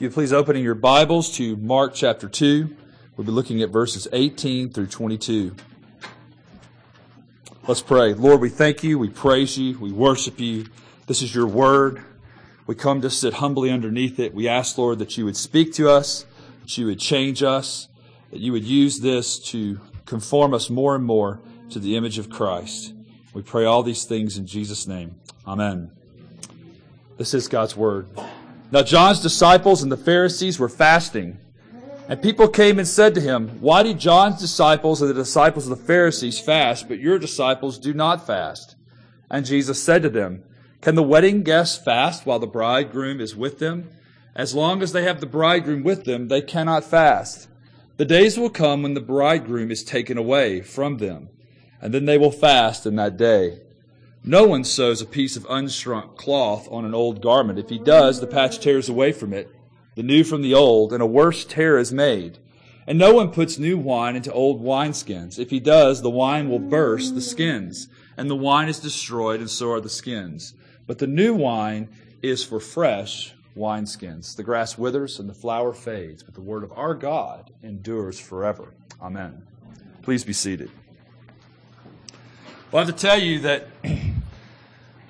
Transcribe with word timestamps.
If 0.00 0.04
you 0.04 0.10
please 0.12 0.32
open 0.32 0.56
in 0.56 0.62
your 0.62 0.74
Bibles 0.74 1.30
to 1.36 1.56
Mark 1.58 1.92
chapter 1.92 2.26
2, 2.26 2.74
we'll 3.18 3.26
be 3.26 3.32
looking 3.32 3.60
at 3.60 3.68
verses 3.68 4.08
18 4.14 4.70
through 4.70 4.86
22. 4.86 5.54
Let's 7.68 7.82
pray. 7.82 8.14
Lord, 8.14 8.40
we 8.40 8.48
thank 8.48 8.82
you, 8.82 8.98
we 8.98 9.10
praise 9.10 9.58
you, 9.58 9.78
we 9.78 9.92
worship 9.92 10.40
you. 10.40 10.64
This 11.06 11.20
is 11.20 11.34
your 11.34 11.46
word. 11.46 12.02
We 12.66 12.74
come 12.76 13.02
to 13.02 13.10
sit 13.10 13.34
humbly 13.34 13.70
underneath 13.70 14.18
it. 14.18 14.32
We 14.32 14.48
ask, 14.48 14.78
Lord, 14.78 15.00
that 15.00 15.18
you 15.18 15.26
would 15.26 15.36
speak 15.36 15.74
to 15.74 15.90
us, 15.90 16.24
that 16.62 16.78
you 16.78 16.86
would 16.86 16.98
change 16.98 17.42
us, 17.42 17.88
that 18.30 18.40
you 18.40 18.52
would 18.52 18.64
use 18.64 19.00
this 19.00 19.38
to 19.50 19.80
conform 20.06 20.54
us 20.54 20.70
more 20.70 20.94
and 20.94 21.04
more 21.04 21.42
to 21.68 21.78
the 21.78 21.98
image 21.98 22.16
of 22.16 22.30
Christ. 22.30 22.94
We 23.34 23.42
pray 23.42 23.66
all 23.66 23.82
these 23.82 24.04
things 24.04 24.38
in 24.38 24.46
Jesus' 24.46 24.86
name. 24.86 25.16
Amen. 25.46 25.90
This 27.18 27.34
is 27.34 27.48
God's 27.48 27.76
word. 27.76 28.08
Now, 28.72 28.82
John's 28.82 29.20
disciples 29.20 29.82
and 29.82 29.90
the 29.90 29.96
Pharisees 29.96 30.58
were 30.58 30.68
fasting. 30.68 31.38
And 32.08 32.22
people 32.22 32.48
came 32.48 32.78
and 32.78 32.86
said 32.86 33.14
to 33.14 33.20
him, 33.20 33.58
Why 33.60 33.82
do 33.82 33.94
John's 33.94 34.40
disciples 34.40 35.00
and 35.00 35.10
the 35.10 35.14
disciples 35.14 35.68
of 35.68 35.78
the 35.78 35.84
Pharisees 35.84 36.38
fast, 36.38 36.88
but 36.88 36.98
your 37.00 37.18
disciples 37.18 37.78
do 37.78 37.92
not 37.92 38.26
fast? 38.26 38.76
And 39.30 39.46
Jesus 39.46 39.82
said 39.82 40.02
to 40.02 40.08
them, 40.08 40.42
Can 40.80 40.94
the 40.94 41.02
wedding 41.02 41.42
guests 41.42 41.78
fast 41.78 42.26
while 42.26 42.38
the 42.38 42.46
bridegroom 42.46 43.20
is 43.20 43.36
with 43.36 43.58
them? 43.58 43.90
As 44.34 44.54
long 44.54 44.82
as 44.82 44.92
they 44.92 45.02
have 45.02 45.20
the 45.20 45.26
bridegroom 45.26 45.82
with 45.82 46.04
them, 46.04 46.28
they 46.28 46.40
cannot 46.40 46.84
fast. 46.84 47.48
The 47.96 48.04
days 48.04 48.38
will 48.38 48.50
come 48.50 48.82
when 48.82 48.94
the 48.94 49.00
bridegroom 49.00 49.70
is 49.70 49.84
taken 49.84 50.16
away 50.16 50.62
from 50.62 50.98
them, 50.98 51.28
and 51.80 51.92
then 51.92 52.06
they 52.06 52.18
will 52.18 52.30
fast 52.30 52.86
in 52.86 52.96
that 52.96 53.16
day. 53.16 53.60
No 54.22 54.46
one 54.46 54.64
sews 54.64 55.00
a 55.00 55.06
piece 55.06 55.36
of 55.36 55.46
unshrunk 55.48 56.16
cloth 56.16 56.68
on 56.70 56.84
an 56.84 56.94
old 56.94 57.22
garment. 57.22 57.58
If 57.58 57.70
he 57.70 57.78
does, 57.78 58.20
the 58.20 58.26
patch 58.26 58.60
tears 58.60 58.88
away 58.88 59.12
from 59.12 59.32
it, 59.32 59.54
the 59.94 60.02
new 60.02 60.24
from 60.24 60.42
the 60.42 60.52
old, 60.52 60.92
and 60.92 61.02
a 61.02 61.06
worse 61.06 61.46
tear 61.46 61.78
is 61.78 61.90
made. 61.90 62.38
And 62.86 62.98
no 62.98 63.14
one 63.14 63.30
puts 63.30 63.58
new 63.58 63.78
wine 63.78 64.16
into 64.16 64.30
old 64.32 64.62
wineskins. 64.62 65.38
If 65.38 65.48
he 65.48 65.58
does, 65.58 66.02
the 66.02 66.10
wine 66.10 66.50
will 66.50 66.58
burst 66.58 67.14
the 67.14 67.22
skins, 67.22 67.88
and 68.14 68.28
the 68.28 68.36
wine 68.36 68.68
is 68.68 68.78
destroyed, 68.78 69.40
and 69.40 69.48
so 69.48 69.72
are 69.72 69.80
the 69.80 69.88
skins. 69.88 70.52
But 70.86 70.98
the 70.98 71.06
new 71.06 71.34
wine 71.34 71.88
is 72.20 72.44
for 72.44 72.60
fresh 72.60 73.32
wineskins. 73.56 74.36
The 74.36 74.42
grass 74.42 74.76
withers 74.76 75.18
and 75.18 75.30
the 75.30 75.34
flower 75.34 75.72
fades, 75.72 76.22
but 76.22 76.34
the 76.34 76.42
word 76.42 76.62
of 76.62 76.72
our 76.72 76.94
God 76.94 77.52
endures 77.62 78.20
forever. 78.20 78.74
Amen. 79.00 79.46
Please 80.02 80.24
be 80.24 80.34
seated. 80.34 80.70
Well, 82.72 82.84
have 82.86 82.94
to 82.94 83.00
tell 83.00 83.20
you 83.20 83.40
that 83.40 83.66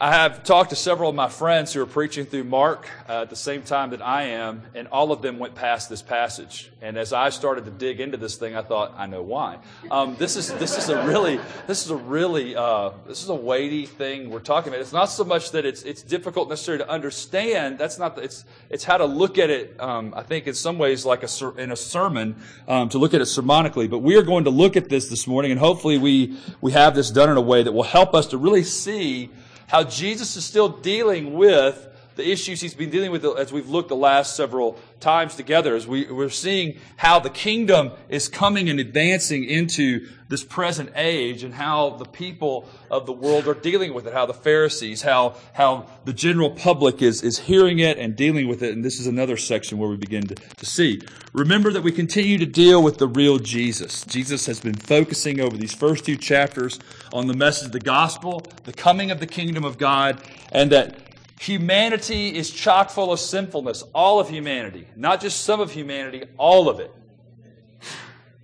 I 0.03 0.12
have 0.12 0.45
talked 0.45 0.70
to 0.70 0.77
several 0.77 1.11
of 1.11 1.15
my 1.15 1.29
friends 1.29 1.75
who 1.75 1.83
are 1.83 1.87
preaching 1.87 2.25
through 2.25 2.45
Mark 2.45 2.89
uh, 3.06 3.20
at 3.20 3.29
the 3.29 3.37
same 3.37 3.61
time 3.61 3.91
that 3.91 4.01
I 4.01 4.29
am, 4.29 4.62
and 4.75 4.89
all 4.89 5.12
of 5.12 5.20
them 5.20 5.39
went 5.39 5.55
past 5.55 5.91
this 5.91 6.01
passage. 6.01 6.73
And 6.81 6.97
as 6.97 7.12
I 7.12 7.29
started 7.29 7.67
to 7.67 7.70
dig 7.70 8.01
into 8.01 8.17
this 8.17 8.37
thing, 8.37 8.57
I 8.57 8.62
thought, 8.62 8.95
I 8.97 9.05
know 9.05 9.20
why. 9.20 9.59
Um, 9.91 10.17
this 10.17 10.37
is 10.37 10.55
this 10.55 10.79
is 10.79 10.89
a 10.89 11.05
really 11.05 11.39
this 11.67 11.84
is 11.84 11.91
a 11.91 11.97
really 11.97 12.57
uh, 12.57 12.92
this 13.07 13.23
is 13.23 13.29
a 13.29 13.34
weighty 13.34 13.84
thing 13.84 14.31
we're 14.31 14.41
talking 14.41 14.73
about. 14.73 14.81
It's 14.81 14.95
not 14.95 15.11
so 15.11 15.23
much 15.23 15.51
that 15.51 15.67
it's 15.67 15.83
it's 15.83 16.03
difficult 16.03 16.48
necessarily 16.48 16.83
to 16.83 16.91
understand. 16.91 17.79
That's 17.79 17.98
not 17.98 18.17
the, 18.17 18.23
it's 18.23 18.47
it's 18.70 18.85
how 18.85 18.97
to 18.97 19.05
look 19.05 19.37
at 19.37 19.51
it. 19.51 19.79
Um, 19.79 20.14
I 20.17 20.23
think 20.23 20.47
in 20.47 20.55
some 20.55 20.79
ways 20.79 21.05
like 21.05 21.25
a 21.25 21.48
in 21.59 21.73
a 21.73 21.77
sermon 21.77 22.37
um, 22.67 22.89
to 22.89 22.97
look 22.97 23.12
at 23.12 23.20
it 23.20 23.25
sermonically. 23.25 23.91
But 23.91 23.98
we 23.98 24.17
are 24.17 24.23
going 24.23 24.45
to 24.45 24.51
look 24.51 24.79
at 24.79 24.89
this 24.89 25.11
this 25.11 25.27
morning, 25.27 25.51
and 25.51 25.61
hopefully 25.61 25.98
we 25.98 26.39
we 26.62 26.73
have 26.73 26.95
this 26.95 27.11
done 27.11 27.29
in 27.29 27.37
a 27.37 27.42
way 27.42 27.62
that 27.62 27.73
will 27.73 27.83
help 27.83 28.14
us 28.14 28.29
to 28.29 28.39
really 28.39 28.64
see 28.64 29.29
how 29.71 29.85
Jesus 29.85 30.37
is 30.37 30.45
still 30.45 30.69
dealing 30.69 31.35
with 31.35 31.87
the 32.16 32.30
issues 32.30 32.61
he's 32.61 32.75
been 32.75 32.91
dealing 32.91 33.11
with 33.11 33.25
as 33.25 33.53
we've 33.53 33.69
looked 33.69 33.89
the 33.89 33.97
last 33.97 34.36
several 34.36 34.78
times 35.00 35.34
together, 35.36 35.75
as 35.75 35.86
we, 35.86 36.11
we're 36.11 36.28
seeing 36.28 36.78
how 36.97 37.19
the 37.19 37.30
kingdom 37.30 37.92
is 38.08 38.28
coming 38.28 38.69
and 38.69 38.78
advancing 38.78 39.44
into 39.44 40.06
this 40.28 40.44
present 40.44 40.92
age 40.94 41.42
and 41.42 41.55
how 41.55 41.91
the 41.91 42.05
people 42.05 42.69
of 42.90 43.05
the 43.05 43.12
world 43.12 43.48
are 43.48 43.55
dealing 43.55 43.92
with 43.92 44.07
it, 44.07 44.12
how 44.12 44.27
the 44.27 44.35
Pharisees, 44.35 45.02
how, 45.02 45.35
how 45.55 45.86
the 46.05 46.12
general 46.12 46.51
public 46.51 47.02
is, 47.02 47.23
is 47.23 47.39
hearing 47.39 47.80
it 47.80 47.98
and 47.98 48.14
dealing 48.14 48.46
with 48.46 48.62
it. 48.62 48.73
And 48.73 48.85
this 48.85 49.01
is 49.01 49.08
another 49.08 49.36
section 49.36 49.79
where 49.79 49.89
we 49.89 49.96
begin 49.96 50.27
to, 50.29 50.35
to 50.35 50.67
see. 50.67 51.01
Remember 51.33 51.73
that 51.73 51.83
we 51.83 51.90
continue 51.90 52.39
to 52.39 52.46
deal 52.46 52.83
with 52.83 52.98
the 52.98 53.08
real 53.08 53.39
Jesus. 53.39 54.05
Jesus 54.05 54.46
has 54.46 54.61
been 54.61 54.74
focusing 54.74 55.40
over 55.40 55.56
these 55.56 55.74
first 55.74 56.05
two 56.05 56.17
chapters 56.17 56.79
on 57.12 57.27
the 57.27 57.35
message 57.35 57.67
of 57.67 57.73
the 57.73 57.80
gospel, 57.80 58.45
the 58.64 58.73
coming 58.73 59.11
of 59.11 59.18
the 59.18 59.27
kingdom 59.27 59.64
of 59.64 59.79
God, 59.79 60.23
and 60.52 60.70
that 60.70 61.10
Humanity 61.40 62.36
is 62.36 62.51
chock 62.51 62.90
full 62.90 63.11
of 63.11 63.18
sinfulness, 63.18 63.83
all 63.95 64.20
of 64.20 64.28
humanity, 64.28 64.86
not 64.95 65.23
just 65.23 65.40
some 65.40 65.58
of 65.58 65.73
humanity, 65.73 66.24
all 66.36 66.68
of 66.68 66.80
it. 66.80 66.95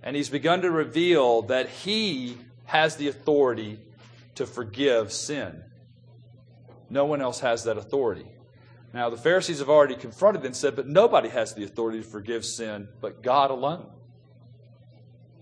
And 0.01 0.15
he's 0.15 0.29
begun 0.29 0.63
to 0.63 0.71
reveal 0.71 1.43
that 1.43 1.69
he 1.69 2.37
has 2.65 2.95
the 2.95 3.07
authority 3.07 3.79
to 4.33 4.47
forgive 4.47 5.13
sin. 5.13 5.61
No 6.89 7.05
one 7.05 7.21
else 7.21 7.41
has 7.41 7.65
that 7.65 7.77
authority. 7.77 8.25
Now, 8.95 9.11
the 9.11 9.17
Pharisees 9.17 9.59
have 9.59 9.69
already 9.69 9.95
confronted 9.95 10.43
and 10.43 10.55
said, 10.55 10.75
but 10.75 10.87
nobody 10.87 11.29
has 11.29 11.53
the 11.53 11.63
authority 11.63 11.99
to 11.99 12.03
forgive 12.03 12.43
sin 12.43 12.87
but 12.99 13.21
God 13.21 13.51
alone. 13.51 13.91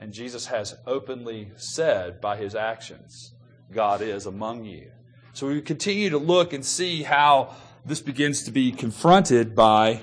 And 0.02 0.12
Jesus 0.12 0.48
has 0.48 0.76
openly 0.86 1.54
said 1.56 2.20
by 2.20 2.36
his 2.36 2.54
actions, 2.54 3.34
God 3.72 4.02
is 4.02 4.26
among 4.26 4.66
you. 4.66 4.92
So 5.36 5.48
we 5.48 5.60
continue 5.60 6.10
to 6.12 6.18
look 6.18 6.54
and 6.54 6.66
see 6.66 7.04
how 7.04 7.56
this 7.86 8.00
begins 8.00 8.44
to 8.44 8.52
be 8.52 8.72
confronted 8.72 9.54
by 9.54 10.00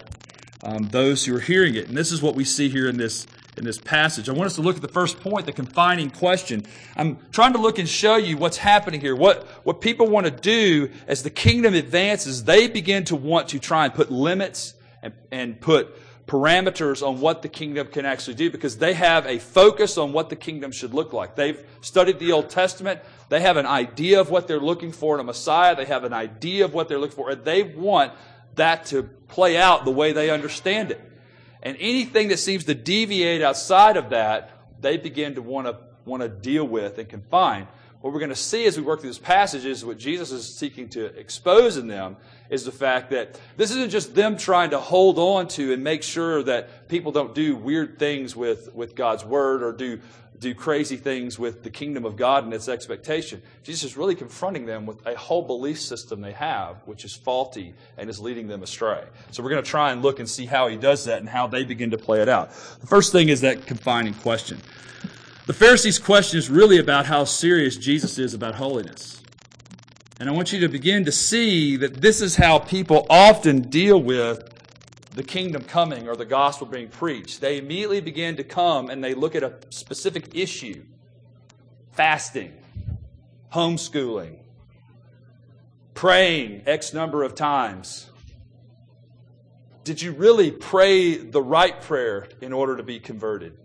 um, 0.63 0.91
those 0.91 1.25
who 1.25 1.35
are 1.35 1.41
hearing 1.41 1.75
it. 1.75 1.89
And 1.89 1.97
this 1.97 2.13
is 2.13 2.21
what 2.21 2.35
we 2.35 2.45
see 2.45 2.69
here 2.69 2.87
in 2.87 2.99
this 2.99 3.27
in 3.57 3.65
this 3.65 3.79
passage. 3.79 4.29
I 4.29 4.33
want 4.33 4.45
us 4.49 4.57
to 4.57 4.61
look 4.61 4.77
at 4.77 4.83
the 4.83 4.89
first 4.89 5.21
point, 5.21 5.47
the 5.47 5.53
confining 5.53 6.11
question. 6.11 6.67
I'm 6.97 7.17
trying 7.33 7.55
to 7.55 7.59
look 7.59 7.79
and 7.79 7.89
show 7.89 8.17
you 8.17 8.37
what's 8.37 8.59
happening 8.59 9.01
here. 9.01 9.17
What, 9.17 9.45
what 9.65 9.81
people 9.81 10.07
want 10.07 10.27
to 10.27 10.33
do 10.33 10.91
as 11.07 11.23
the 11.23 11.31
kingdom 11.31 11.73
advances, 11.73 12.45
they 12.45 12.67
begin 12.67 13.05
to 13.05 13.17
want 13.17 13.49
to 13.49 13.59
try 13.59 13.87
and 13.87 13.95
put 13.95 14.11
limits 14.11 14.75
and, 15.03 15.15
and 15.31 15.59
put 15.59 15.99
parameters 16.33 17.07
on 17.07 17.21
what 17.21 17.43
the 17.43 17.49
kingdom 17.49 17.87
can 17.89 18.07
actually 18.07 18.33
do 18.33 18.51
because 18.51 18.79
they 18.79 18.95
have 18.95 19.27
a 19.27 19.39
focus 19.39 19.99
on 19.99 20.15
what 20.15 20.31
the 20.31 20.37
kingdom 20.37 20.73
should 20.73 20.95
look 20.95 21.13
like. 21.13 21.37
They've 21.37 21.63
studied 21.83 22.19
the 22.19 22.33
Old 22.33 22.49
Testament. 22.49 23.01
They 23.29 23.43
have 23.43 23.59
an 23.59 23.67
idea 23.67 24.19
of 24.19 24.31
what 24.31 24.49
they're 24.49 24.59
looking 24.59 24.93
for 24.93 25.15
in 25.15 25.21
a 25.21 25.25
Messiah. 25.25 25.77
They 25.77 25.85
have 25.85 26.05
an 26.05 26.15
idea 26.15 26.65
of 26.65 26.73
what 26.73 26.89
they're 26.89 26.99
looking 26.99 27.17
for, 27.17 27.29
and 27.29 27.45
they 27.45 27.63
want 27.63 28.15
that 28.55 28.87
to 28.87 29.03
play 29.03 29.59
out 29.59 29.85
the 29.85 29.91
way 29.91 30.13
they 30.13 30.31
understand 30.31 30.91
it. 30.91 31.03
And 31.63 31.77
anything 31.79 32.29
that 32.29 32.39
seems 32.39 32.65
to 32.65 32.75
deviate 32.75 33.43
outside 33.43 33.99
of 33.99 34.09
that, 34.09 34.51
they 34.81 34.97
begin 34.97 35.35
to 35.35 35.43
want 35.43 35.67
to 35.67 35.77
want 36.07 36.23
to 36.23 36.31
deal 36.31 36.65
with 36.65 36.97
and 36.97 37.11
confine. 37.11 37.69
What 38.03 38.13
we're 38.13 38.19
going 38.19 38.31
to 38.31 38.37
see 38.37 38.67
as 38.67 38.77
we 38.77 38.83
work 38.83 39.01
through 39.01 39.11
this 39.11 39.19
passage 39.21 39.65
is 39.65 39.85
what 39.85 39.97
Jesus 39.97 40.33
is 40.33 40.53
seeking 40.53 40.89
to 40.91 41.05
expose 41.17 41.77
in 41.77 41.87
them 41.87 42.17
is 42.51 42.65
the 42.65 42.73
fact 42.73 43.11
that 43.11 43.41
this 43.57 43.71
isn't 43.71 43.91
just 43.91 44.13
them 44.13 44.37
trying 44.37 44.71
to 44.71 44.81
hold 44.81 45.21
on 45.21 45.47
to 45.49 45.73
and 45.73 45.85
make 45.85 46.03
sure 46.03 46.43
that 46.43 46.89
people 46.89 47.13
don't 47.13 47.33
do 47.33 47.55
weird 47.55 48.01
things 48.01 48.35
with, 48.35 48.75
with 48.75 48.97
God's 48.97 49.25
word 49.25 49.63
or 49.63 49.73
do, 49.73 50.01
do 50.41 50.53
crazy 50.53 50.97
things 50.97 51.39
with 51.39 51.63
the 51.63 51.71
kingdom 51.71 52.05
of 52.05 52.17
God 52.17 52.43
and 52.43 52.53
its 52.53 52.69
expectation. 52.69 53.41
Jesus 53.63 53.93
is 53.93 53.97
really 53.97 54.17
confronting 54.17 54.67
them 54.67 54.85
with 54.85 55.07
a 55.07 55.17
whole 55.17 55.43
belief 55.43 55.81
system 55.81 56.21
they 56.21 56.33
have, 56.33 56.79
which 56.87 57.05
is 57.05 57.15
faulty 57.15 57.73
and 57.97 58.11
is 58.11 58.19
leading 58.19 58.49
them 58.49 58.65
astray. 58.65 59.05
So 59.31 59.45
we're 59.45 59.51
going 59.51 59.63
to 59.63 59.71
try 59.71 59.93
and 59.93 60.03
look 60.03 60.19
and 60.19 60.29
see 60.29 60.47
how 60.47 60.67
he 60.67 60.77
does 60.77 61.05
that 61.05 61.21
and 61.21 61.29
how 61.29 61.47
they 61.47 61.63
begin 61.63 61.93
to 61.93 61.99
play 61.99 62.21
it 62.21 62.29
out. 62.29 62.51
The 62.81 62.89
first 62.89 63.13
thing 63.13 63.29
is 63.29 63.43
that 63.43 63.65
confining 63.65 64.15
question. 64.15 64.59
The 65.45 65.53
Pharisees' 65.53 65.99
question 65.99 66.39
is 66.39 66.49
really 66.49 66.79
about 66.79 67.07
how 67.07 67.25
serious 67.25 67.77
Jesus 67.77 68.17
is 68.17 68.33
about 68.33 68.55
holiness. 68.55 69.21
And 70.21 70.29
I 70.29 70.33
want 70.33 70.53
you 70.53 70.61
to 70.61 70.69
begin 70.69 71.05
to 71.07 71.11
see 71.11 71.77
that 71.79 72.01
this 72.01 72.21
is 72.21 72.37
how 72.37 72.61
people 72.61 73.09
often 73.11 73.63
deal 73.63 74.01
with 74.01 74.49
the 75.17 75.25
kingdom 75.25 75.65
coming 75.65 76.07
or 76.07 76.15
the 76.15 76.25
gospel 76.25 76.69
being 76.69 76.87
preached. 76.87 77.41
They 77.41 77.59
immediately 77.59 78.01
begin 78.01 78.37
to 78.37 78.45
come 78.45 78.89
and 78.89 79.03
they 79.03 79.15
look 79.15 79.35
at 79.35 79.43
a 79.43 79.55
specific 79.71 80.37
issue 80.37 80.85
fasting, 81.91 82.53
homeschooling, 83.53 84.37
praying 85.93 86.63
X 86.67 86.95
number 86.95 87.25
of 87.25 87.35
times. 87.35 88.09
Did 89.83 90.01
you 90.01 90.13
really 90.13 90.53
pray 90.53 91.17
the 91.17 91.43
right 91.43 91.81
prayer 91.81 92.29
in 92.41 92.53
order 92.53 92.77
to 92.77 92.85
be 92.85 93.01
converted? 93.01 93.59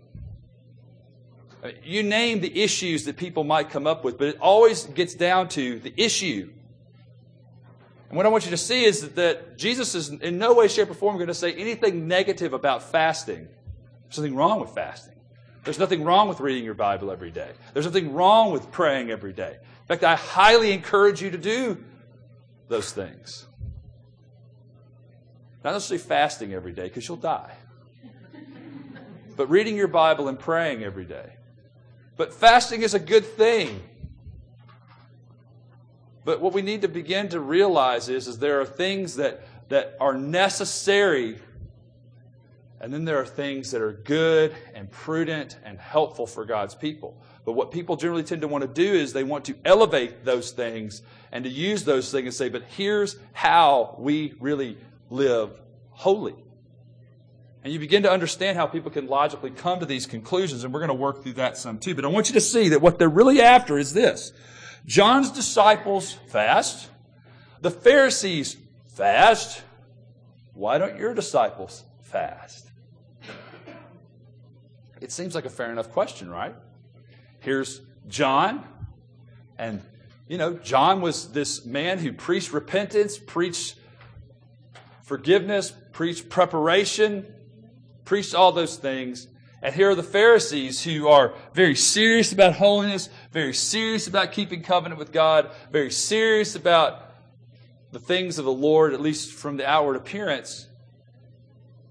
You 1.82 2.02
name 2.02 2.40
the 2.40 2.62
issues 2.62 3.04
that 3.06 3.16
people 3.16 3.42
might 3.42 3.70
come 3.70 3.86
up 3.86 4.04
with, 4.04 4.16
but 4.18 4.28
it 4.28 4.38
always 4.40 4.84
gets 4.84 5.14
down 5.14 5.48
to 5.50 5.78
the 5.80 5.92
issue. 5.96 6.50
And 8.08 8.16
what 8.16 8.26
I 8.26 8.28
want 8.28 8.44
you 8.44 8.50
to 8.52 8.56
see 8.56 8.84
is 8.84 9.08
that, 9.10 9.58
Jesus 9.58 9.94
is 9.94 10.08
in 10.08 10.38
no 10.38 10.54
way, 10.54 10.68
shape, 10.68 10.90
or 10.90 10.94
form 10.94 11.16
going 11.16 11.28
to 11.28 11.34
say 11.34 11.52
anything 11.54 12.06
negative 12.08 12.52
about 12.52 12.82
fasting. 12.82 13.48
There's 14.04 14.18
nothing 14.18 14.36
wrong 14.36 14.60
with 14.60 14.70
fasting. 14.70 15.14
There's 15.64 15.78
nothing 15.78 16.04
wrong 16.04 16.28
with 16.28 16.40
reading 16.40 16.64
your 16.64 16.74
Bible 16.74 17.10
every 17.10 17.30
day. 17.30 17.50
There's 17.74 17.84
nothing 17.84 18.14
wrong 18.14 18.52
with 18.52 18.70
praying 18.70 19.10
every 19.10 19.32
day. 19.32 19.58
In 19.60 19.86
fact, 19.86 20.04
I 20.04 20.14
highly 20.14 20.72
encourage 20.72 21.20
you 21.20 21.30
to 21.30 21.38
do 21.38 21.84
those 22.68 22.92
things. 22.92 23.46
Not 25.64 25.72
necessarily 25.72 26.02
fasting 26.02 26.54
every 26.54 26.72
day, 26.72 26.84
because 26.84 27.06
you'll 27.08 27.16
die. 27.16 27.52
but 29.36 29.50
reading 29.50 29.76
your 29.76 29.88
Bible 29.88 30.28
and 30.28 30.38
praying 30.38 30.84
every 30.84 31.04
day. 31.04 31.32
But 32.18 32.34
fasting 32.34 32.82
is 32.82 32.94
a 32.94 32.98
good 32.98 33.24
thing. 33.24 33.80
But 36.24 36.42
what 36.42 36.52
we 36.52 36.60
need 36.60 36.82
to 36.82 36.88
begin 36.88 37.28
to 37.30 37.40
realize 37.40 38.10
is, 38.10 38.26
is 38.26 38.38
there 38.40 38.60
are 38.60 38.66
things 38.66 39.16
that, 39.16 39.46
that 39.70 39.96
are 40.00 40.14
necessary, 40.14 41.38
and 42.80 42.92
then 42.92 43.04
there 43.04 43.18
are 43.18 43.24
things 43.24 43.70
that 43.70 43.80
are 43.80 43.92
good 43.92 44.52
and 44.74 44.90
prudent 44.90 45.56
and 45.64 45.78
helpful 45.78 46.26
for 46.26 46.44
God's 46.44 46.74
people. 46.74 47.16
But 47.44 47.52
what 47.52 47.70
people 47.70 47.96
generally 47.96 48.24
tend 48.24 48.42
to 48.42 48.48
want 48.48 48.62
to 48.62 48.68
do 48.68 48.92
is 48.92 49.12
they 49.12 49.24
want 49.24 49.44
to 49.46 49.54
elevate 49.64 50.24
those 50.24 50.50
things 50.50 51.02
and 51.30 51.44
to 51.44 51.50
use 51.50 51.84
those 51.84 52.10
things 52.10 52.26
and 52.26 52.34
say, 52.34 52.48
but 52.48 52.64
here's 52.64 53.16
how 53.32 53.94
we 53.96 54.34
really 54.40 54.76
live 55.08 55.58
holy. 55.90 56.34
And 57.64 57.72
you 57.72 57.78
begin 57.78 58.04
to 58.04 58.10
understand 58.10 58.56
how 58.56 58.66
people 58.66 58.90
can 58.90 59.08
logically 59.08 59.50
come 59.50 59.80
to 59.80 59.86
these 59.86 60.06
conclusions, 60.06 60.64
and 60.64 60.72
we're 60.72 60.80
going 60.80 60.88
to 60.88 60.94
work 60.94 61.22
through 61.22 61.34
that 61.34 61.56
some 61.56 61.78
too. 61.78 61.94
But 61.94 62.04
I 62.04 62.08
want 62.08 62.28
you 62.28 62.34
to 62.34 62.40
see 62.40 62.68
that 62.68 62.80
what 62.80 62.98
they're 62.98 63.08
really 63.08 63.42
after 63.42 63.78
is 63.78 63.92
this 63.92 64.32
John's 64.86 65.30
disciples 65.30 66.12
fast, 66.28 66.88
the 67.60 67.70
Pharisees 67.70 68.56
fast. 68.86 69.62
Why 70.54 70.78
don't 70.78 70.98
your 70.98 71.14
disciples 71.14 71.84
fast? 72.00 72.66
It 75.00 75.12
seems 75.12 75.34
like 75.34 75.44
a 75.44 75.50
fair 75.50 75.70
enough 75.70 75.90
question, 75.92 76.30
right? 76.30 76.54
Here's 77.40 77.80
John, 78.08 78.64
and 79.58 79.82
you 80.28 80.38
know, 80.38 80.54
John 80.54 81.00
was 81.00 81.32
this 81.32 81.64
man 81.64 81.98
who 81.98 82.12
preached 82.12 82.52
repentance, 82.52 83.18
preached 83.18 83.76
forgiveness, 85.02 85.72
preached 85.92 86.28
preparation, 86.28 87.26
preached 88.08 88.34
all 88.34 88.52
those 88.52 88.76
things. 88.76 89.28
And 89.60 89.74
here 89.74 89.90
are 89.90 89.94
the 89.94 90.02
Pharisees 90.02 90.82
who 90.82 91.08
are 91.08 91.34
very 91.52 91.74
serious 91.74 92.32
about 92.32 92.54
holiness, 92.54 93.10
very 93.32 93.52
serious 93.52 94.06
about 94.06 94.32
keeping 94.32 94.62
covenant 94.62 94.98
with 94.98 95.12
God, 95.12 95.50
very 95.70 95.90
serious 95.90 96.54
about 96.54 97.04
the 97.92 97.98
things 97.98 98.38
of 98.38 98.46
the 98.46 98.52
Lord, 98.52 98.94
at 98.94 99.02
least 99.02 99.34
from 99.34 99.58
the 99.58 99.68
outward 99.68 99.96
appearance. 99.96 100.68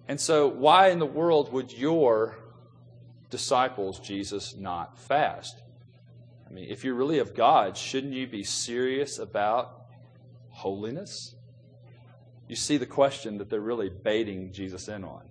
And 0.08 0.20
so, 0.20 0.48
why 0.48 0.90
in 0.90 0.98
the 0.98 1.06
world 1.06 1.54
would 1.54 1.72
your 1.72 2.40
disciples, 3.30 4.00
Jesus, 4.00 4.56
not 4.56 4.98
fast? 4.98 5.62
I 6.50 6.52
mean, 6.52 6.68
if 6.68 6.84
you're 6.84 6.96
really 6.96 7.20
of 7.20 7.36
God, 7.36 7.78
shouldn't 7.78 8.14
you 8.14 8.26
be 8.26 8.44
serious 8.44 9.20
about 9.20 9.86
holiness? 10.50 11.36
You 12.48 12.56
see 12.56 12.78
the 12.78 12.88
question 12.88 13.38
that 13.38 13.52
they're 13.52 13.60
really 13.60 13.90
baiting 13.90 14.52
Jesus 14.52 14.88
in 14.88 15.04
on. 15.04 15.22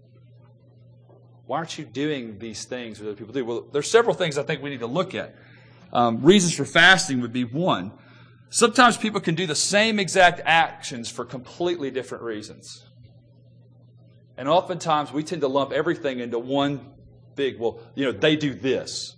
Why 1.47 1.59
aren't 1.59 1.79
you 1.79 1.85
doing 1.85 2.39
these 2.39 2.65
things 2.65 2.99
that 2.99 3.07
other 3.07 3.15
people 3.15 3.33
do? 3.33 3.45
Well, 3.45 3.67
there's 3.73 3.91
several 3.91 4.15
things 4.15 4.37
I 4.37 4.43
think 4.43 4.63
we 4.63 4.71
need 4.71 4.81
to 4.81 4.87
look 4.87 5.15
at. 5.15 5.37
Um, 5.93 6.23
reasons 6.23 6.55
for 6.55 6.65
fasting 6.65 7.21
would 7.21 7.33
be 7.33 7.45
one. 7.45 7.93
Sometimes 8.51 8.97
people 8.97 9.21
can 9.21 9.37
do 9.37 9.47
the 9.47 9.55
same 9.55 10.01
exact 10.01 10.41
actions 10.45 11.09
for 11.09 11.25
completely 11.25 11.91
different 11.91 12.25
reasons. 12.25 12.85
And 14.37 14.49
oftentimes 14.49 15.13
we 15.13 15.23
tend 15.23 15.41
to 15.43 15.49
lump 15.49 15.73
everything 15.73 16.19
into 16.19 16.39
one 16.39 16.93
big, 17.37 17.61
well, 17.61 17.81
you 17.95 18.05
know, 18.05 18.13
they 18.13 18.35
do 18.35 18.53
this. 18.53 19.15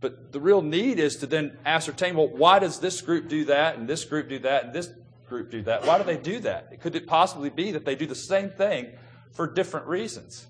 But 0.00 0.32
the 0.32 0.40
real 0.40 0.62
need 0.62 0.98
is 0.98 1.16
to 1.16 1.26
then 1.26 1.58
ascertain, 1.66 2.16
well, 2.16 2.28
why 2.28 2.60
does 2.60 2.80
this 2.80 3.00
group 3.02 3.28
do 3.28 3.44
that 3.46 3.76
and 3.76 3.88
this 3.88 4.04
group 4.04 4.28
do 4.28 4.38
that 4.40 4.64
and 4.64 4.72
this 4.72 4.90
group 5.28 5.50
do 5.50 5.62
that? 5.62 5.84
Why 5.84 5.98
do 5.98 6.04
they 6.04 6.16
do 6.16 6.40
that? 6.40 6.80
Could 6.80 6.94
it 6.94 7.06
possibly 7.06 7.50
be 7.50 7.72
that 7.72 7.84
they 7.84 7.94
do 7.94 8.06
the 8.06 8.14
same 8.14 8.48
thing 8.48 8.92
for 9.32 9.46
different 9.46 9.86
reasons? 9.86 10.46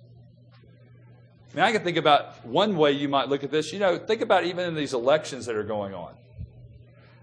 I 1.59 1.61
mean, 1.61 1.71
I 1.71 1.73
can 1.73 1.83
think 1.83 1.97
about 1.97 2.47
one 2.47 2.77
way 2.77 2.93
you 2.93 3.09
might 3.09 3.29
look 3.29 3.43
at 3.43 3.51
this. 3.51 3.73
You 3.73 3.81
know, 3.81 3.99
think 3.99 4.21
about 4.21 4.45
even 4.45 4.69
in 4.69 4.77
these 4.77 4.95
elections 4.95 5.47
that 5.47 5.57
are 5.57 5.65
going 5.65 5.93
on. 5.93 6.15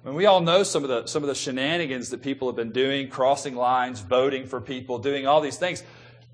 I 0.03 0.09
mean, 0.09 0.15
we 0.15 0.25
all 0.25 0.41
know 0.41 0.63
some 0.63 0.83
of 0.83 0.89
the 0.89 1.07
some 1.07 1.23
of 1.23 1.29
the 1.29 1.35
shenanigans 1.35 2.09
that 2.09 2.21
people 2.21 2.49
have 2.49 2.55
been 2.57 2.73
doing, 2.73 3.07
crossing 3.07 3.55
lines, 3.55 4.01
voting 4.01 4.45
for 4.45 4.59
people, 4.59 4.99
doing 4.99 5.25
all 5.25 5.39
these 5.39 5.55
things, 5.55 5.83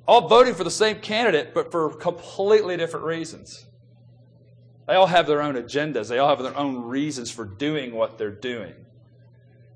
all 0.07 0.27
voting 0.27 0.55
for 0.55 0.63
the 0.63 0.71
same 0.71 0.99
candidate, 0.99 1.53
but 1.53 1.71
for 1.71 1.93
completely 1.95 2.75
different 2.75 3.05
reasons. 3.05 3.67
They 4.87 4.95
all 4.95 5.05
have 5.05 5.27
their 5.27 5.43
own 5.43 5.53
agendas. 5.53 6.09
They 6.09 6.17
all 6.17 6.29
have 6.29 6.41
their 6.41 6.57
own 6.57 6.81
reasons 6.81 7.29
for 7.29 7.45
doing 7.45 7.93
what 7.93 8.17
they're 8.17 8.31
doing. 8.31 8.73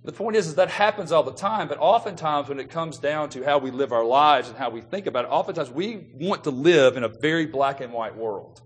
The 0.06 0.12
point 0.12 0.36
is, 0.36 0.46
is 0.46 0.56
that 0.56 0.70
happens 0.70 1.12
all 1.12 1.24
the 1.24 1.34
time, 1.34 1.68
but 1.68 1.80
oftentimes 1.80 2.48
when 2.48 2.60
it 2.60 2.70
comes 2.70 3.00
down 3.00 3.30
to 3.32 3.44
how 3.44 3.58
we 3.58 3.72
live 3.72 3.92
our 3.92 4.06
lives 4.06 4.48
and 4.48 4.58
how 4.58 4.70
we 4.70 4.82
think 4.82 5.08
about 5.08 5.26
it, 5.26 5.30
oftentimes 5.30 5.72
we 5.72 6.06
want 6.14 6.44
to 6.44 6.52
live 6.52 6.96
in 6.96 7.04
a 7.04 7.08
very 7.08 7.48
black 7.48 7.82
and 7.82 7.92
white 7.92 8.16
world. 8.16 8.62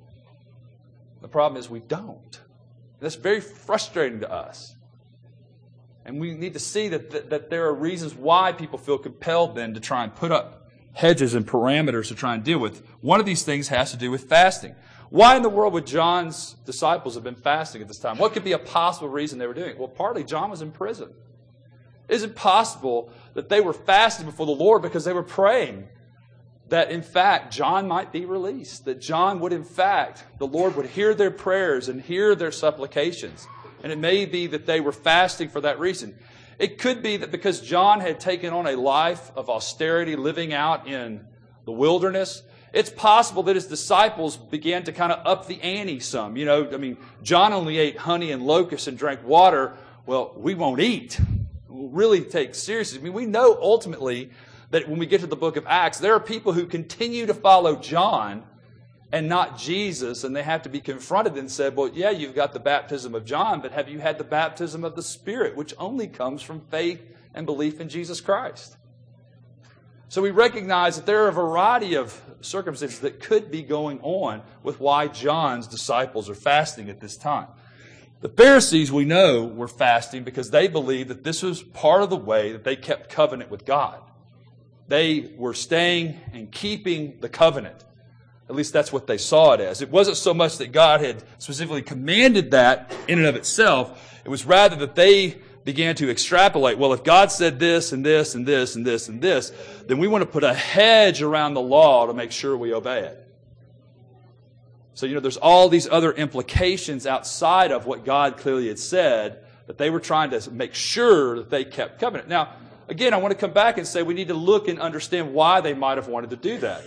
The 1.22 1.30
problem 1.30 1.58
is 1.58 1.70
we 1.70 1.80
don't. 1.80 2.40
And 2.42 3.00
that's 3.00 3.16
very 3.16 3.40
frustrating 3.40 4.20
to 4.20 4.30
us. 4.30 4.76
And 6.04 6.20
we 6.20 6.34
need 6.34 6.54
to 6.54 6.60
see 6.60 6.90
that, 6.90 7.12
that, 7.12 7.30
that 7.30 7.50
there 7.50 7.68
are 7.68 7.74
reasons 7.74 8.16
why 8.16 8.52
people 8.52 8.78
feel 8.78 8.98
compelled 8.98 9.56
then 9.56 9.74
to 9.76 9.80
try 9.80 10.04
and 10.04 10.14
put 10.14 10.34
up 10.34 10.70
hedges 10.92 11.36
and 11.36 11.48
parameters 11.48 12.10
to 12.10 12.16
try 12.16 12.34
and 12.34 12.44
deal 12.44 12.60
with. 12.60 12.86
One 13.00 13.22
of 13.22 13.26
these 13.26 13.44
things 13.44 13.70
has 13.70 13.92
to 13.92 13.98
do 13.98 14.12
with 14.12 14.26
fasting. 14.26 14.76
Why 15.10 15.38
in 15.38 15.42
the 15.42 15.50
world 15.50 15.72
would 15.74 15.88
John's 15.88 16.56
disciples 16.66 17.16
have 17.16 17.24
been 17.24 17.36
fasting 17.36 17.82
at 17.82 17.88
this 17.88 18.00
time? 18.00 18.18
What 18.18 18.34
could 18.34 18.44
be 18.44 18.52
a 18.52 18.60
possible 18.60 19.08
reason 19.08 19.40
they 19.40 19.48
were 19.48 19.54
doing 19.54 19.70
it? 19.70 19.80
Well, 19.80 19.88
partly 19.88 20.26
John 20.26 20.50
was 20.50 20.62
in 20.62 20.72
prison. 20.72 21.14
Is 22.10 22.24
it 22.24 22.36
possible 22.36 23.12
that 23.36 23.50
they 23.50 23.62
were 23.62 23.74
fasting 23.74 24.26
before 24.26 24.48
the 24.48 24.52
Lord 24.52 24.82
because 24.82 25.06
they 25.06 25.14
were 25.14 25.24
praying 25.24 25.88
that, 26.70 26.92
in 26.92 27.02
fact, 27.02 27.54
John 27.54 27.88
might 27.88 28.12
be 28.12 28.26
released? 28.26 28.86
That 28.86 29.00
John 29.00 29.40
would, 29.40 29.54
in 29.54 29.64
fact, 29.64 30.26
the 30.40 30.48
Lord 30.48 30.76
would 30.76 30.88
hear 30.88 31.14
their 31.14 31.32
prayers 31.32 31.88
and 31.88 32.02
hear 32.02 32.36
their 32.36 32.52
supplications. 32.52 33.48
And 33.84 33.92
it 33.92 34.00
may 34.00 34.26
be 34.26 34.48
that 34.48 34.66
they 34.66 34.80
were 34.80 34.92
fasting 34.92 35.50
for 35.50 35.62
that 35.62 35.80
reason. 35.80 36.18
It 36.58 36.80
could 36.80 37.02
be 37.02 37.18
that 37.18 37.32
because 37.32 37.62
John 37.62 38.02
had 38.02 38.20
taken 38.20 38.54
on 38.54 38.68
a 38.68 38.76
life 38.76 39.32
of 39.36 39.50
austerity, 39.50 40.16
living 40.16 40.52
out 40.52 40.88
in 40.88 41.26
the 41.66 41.72
wilderness, 41.72 42.44
it's 42.74 42.90
possible 42.90 43.44
that 43.44 43.56
his 43.56 43.68
disciples 43.68 44.36
began 44.36 44.84
to 44.84 44.92
kind 44.92 45.12
of 45.12 45.26
up 45.26 45.48
the 45.48 45.62
ante 45.62 46.00
some. 46.00 46.38
You 46.38 46.46
know, 46.46 46.70
I 46.72 46.78
mean, 46.78 46.98
John 47.24 47.54
only 47.54 47.78
ate 47.78 47.98
honey 47.98 48.32
and 48.32 48.44
locusts 48.44 48.88
and 48.88 48.98
drank 48.98 49.24
water. 49.24 49.78
Well, 50.06 50.34
we 50.36 50.54
won't 50.54 50.82
eat 50.82 51.20
really 51.70 52.22
take 52.22 52.56
seriously. 52.56 53.00
I 53.00 53.02
mean, 53.04 53.14
we 53.14 53.26
know 53.26 53.58
ultimately 53.62 54.32
that 54.72 54.88
when 54.88 55.00
we 55.00 55.06
get 55.06 55.22
to 55.22 55.28
the 55.28 55.36
book 55.36 55.56
of 55.56 55.66
Acts, 55.68 56.00
there 56.00 56.14
are 56.14 56.20
people 56.20 56.54
who 56.54 56.66
continue 56.66 57.26
to 57.26 57.34
follow 57.34 57.76
John 57.76 58.44
and 59.12 59.28
not 59.28 59.58
Jesus, 59.58 60.24
and 60.24 60.36
they 60.36 60.44
have 60.44 60.62
to 60.64 60.70
be 60.70 60.80
confronted 60.80 61.36
and 61.36 61.50
said, 61.50 61.76
Well, 61.76 61.90
yeah, 61.90 62.12
you've 62.12 62.36
got 62.36 62.54
the 62.54 62.60
baptism 62.60 63.16
of 63.16 63.26
John, 63.26 63.62
but 63.62 63.72
have 63.72 63.90
you 63.90 64.00
had 64.00 64.18
the 64.18 64.24
baptism 64.24 64.84
of 64.84 64.96
the 64.96 65.02
Spirit, 65.02 65.56
which 65.56 65.74
only 65.80 66.08
comes 66.08 66.42
from 66.42 66.62
faith 66.62 67.02
and 67.34 67.46
belief 67.46 67.80
in 67.80 67.90
Jesus 67.90 68.22
Christ? 68.22 68.78
So 70.10 70.22
we 70.22 70.32
recognize 70.32 70.96
that 70.96 71.06
there 71.06 71.24
are 71.26 71.28
a 71.28 71.34
variety 71.34 71.96
of 71.96 72.20
circumstances 72.42 73.00
that 73.00 73.20
could 73.20 73.52
be 73.52 73.62
going 73.62 74.00
on 74.02 74.42
with 74.64 74.80
why 74.80 75.08
John's 75.08 75.68
disciples 75.68 76.30
are 76.30 76.36
fasting 76.36 76.90
at 76.90 77.00
this 77.00 77.16
time. 77.16 77.48
The 78.22 78.30
Pharisees, 78.30 78.92
we 78.92 79.06
know, 79.06 79.46
were 79.46 79.70
fasting 79.70 80.24
because 80.24 80.52
they 80.52 80.68
believed 80.68 81.10
that 81.10 81.24
this 81.24 81.42
was 81.42 81.64
part 81.64 82.02
of 82.02 82.10
the 82.10 82.18
way 82.18 82.52
that 82.52 82.66
they 82.66 82.76
kept 82.76 83.10
covenant 83.10 83.50
with 83.50 83.66
God. 83.66 84.02
They 84.90 85.32
were 85.38 85.54
staying 85.54 86.20
and 86.34 86.52
keeping 86.52 87.20
the 87.22 87.30
covenant. 87.30 87.86
At 88.50 88.56
least 88.56 88.74
that's 88.74 88.92
what 88.92 89.08
they 89.08 89.18
saw 89.18 89.54
it 89.54 89.62
as. 89.62 89.82
It 89.82 89.92
wasn't 89.92 90.18
so 90.18 90.34
much 90.34 90.58
that 90.58 90.72
God 90.72 91.02
had 91.02 91.24
specifically 91.38 91.84
commanded 91.84 92.52
that 92.52 92.94
in 93.08 93.20
and 93.20 93.28
of 93.28 93.36
itself. 93.36 94.20
It 94.26 94.30
was 94.30 94.46
rather 94.46 94.76
that 94.78 94.96
they 94.96 95.38
began 95.64 95.96
to 95.96 96.10
extrapolate. 96.10 96.78
Well, 96.78 96.92
if 96.94 97.04
God 97.04 97.32
said 97.32 97.60
this 97.60 97.94
and 97.94 98.04
this 98.04 98.34
and 98.34 98.46
this 98.46 98.76
and 98.76 98.86
this 98.86 99.08
and 99.08 99.22
this, 99.22 99.54
then 99.86 100.00
we 100.00 100.08
want 100.08 100.24
to 100.24 100.30
put 100.30 100.44
a 100.44 100.54
hedge 100.54 101.22
around 101.22 101.54
the 101.54 101.62
law 101.62 102.08
to 102.08 102.14
make 102.14 102.32
sure 102.32 102.58
we 102.58 102.74
obey 102.74 103.02
it. 103.02 103.29
So, 105.00 105.06
you 105.06 105.14
know, 105.14 105.22
there's 105.22 105.38
all 105.38 105.70
these 105.70 105.88
other 105.88 106.12
implications 106.12 107.08
outside 107.08 107.72
of 107.72 107.86
what 107.86 108.04
God 108.04 108.36
clearly 108.36 108.68
had 108.68 108.78
said 108.78 109.46
that 109.68 109.78
they 109.78 109.90
were 109.90 110.02
trying 110.02 110.32
to 110.32 110.52
make 110.52 110.74
sure 110.74 111.38
that 111.38 111.50
they 111.50 111.64
kept 111.64 112.02
covenant. 112.02 112.28
Now, 112.28 112.50
again, 112.90 113.14
I 113.14 113.18
want 113.18 113.32
to 113.32 113.38
come 113.38 113.54
back 113.54 113.78
and 113.78 113.88
say 113.88 114.04
we 114.04 114.14
need 114.14 114.28
to 114.28 114.34
look 114.34 114.68
and 114.68 114.78
understand 114.78 115.34
why 115.34 115.62
they 115.62 115.74
might 115.74 115.98
have 115.98 116.10
wanted 116.10 116.32
to 116.32 116.36
do 116.36 116.58
that. 116.58 116.84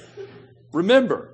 Remember, 0.74 1.30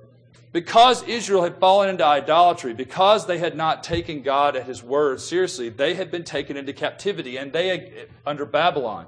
because 0.53 1.03
Israel 1.03 1.43
had 1.43 1.57
fallen 1.57 1.89
into 1.89 2.05
idolatry, 2.05 2.73
because 2.73 3.27
they 3.27 3.39
had 3.39 3.57
not 3.57 3.83
taken 3.83 4.21
God 4.21 4.55
at 4.55 4.65
his 4.65 4.81
word 4.81 5.19
seriously, 5.19 5.67
they 5.67 5.95
had 5.95 6.11
been 6.11 6.23
taken 6.23 6.55
into 6.55 6.71
captivity 6.71 7.35
and 7.35 7.51
they 7.51 8.05
under 8.25 8.45
Babylon. 8.45 9.05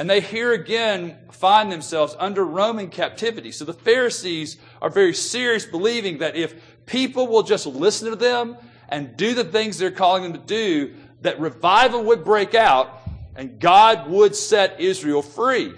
And 0.00 0.08
they 0.08 0.22
here 0.22 0.54
again 0.54 1.18
find 1.30 1.70
themselves 1.70 2.16
under 2.18 2.42
Roman 2.42 2.88
captivity. 2.88 3.52
So 3.52 3.66
the 3.66 3.74
Pharisees 3.74 4.56
are 4.80 4.88
very 4.88 5.12
serious, 5.12 5.66
believing 5.66 6.16
that 6.20 6.36
if 6.36 6.54
people 6.86 7.26
will 7.26 7.42
just 7.42 7.66
listen 7.66 8.08
to 8.08 8.16
them 8.16 8.56
and 8.88 9.14
do 9.14 9.34
the 9.34 9.44
things 9.44 9.76
they're 9.76 9.90
calling 9.90 10.22
them 10.22 10.32
to 10.32 10.38
do, 10.38 10.94
that 11.20 11.38
revival 11.38 12.02
would 12.04 12.24
break 12.24 12.54
out 12.54 12.98
and 13.36 13.60
God 13.60 14.08
would 14.08 14.34
set 14.34 14.80
Israel 14.80 15.20
free. 15.20 15.74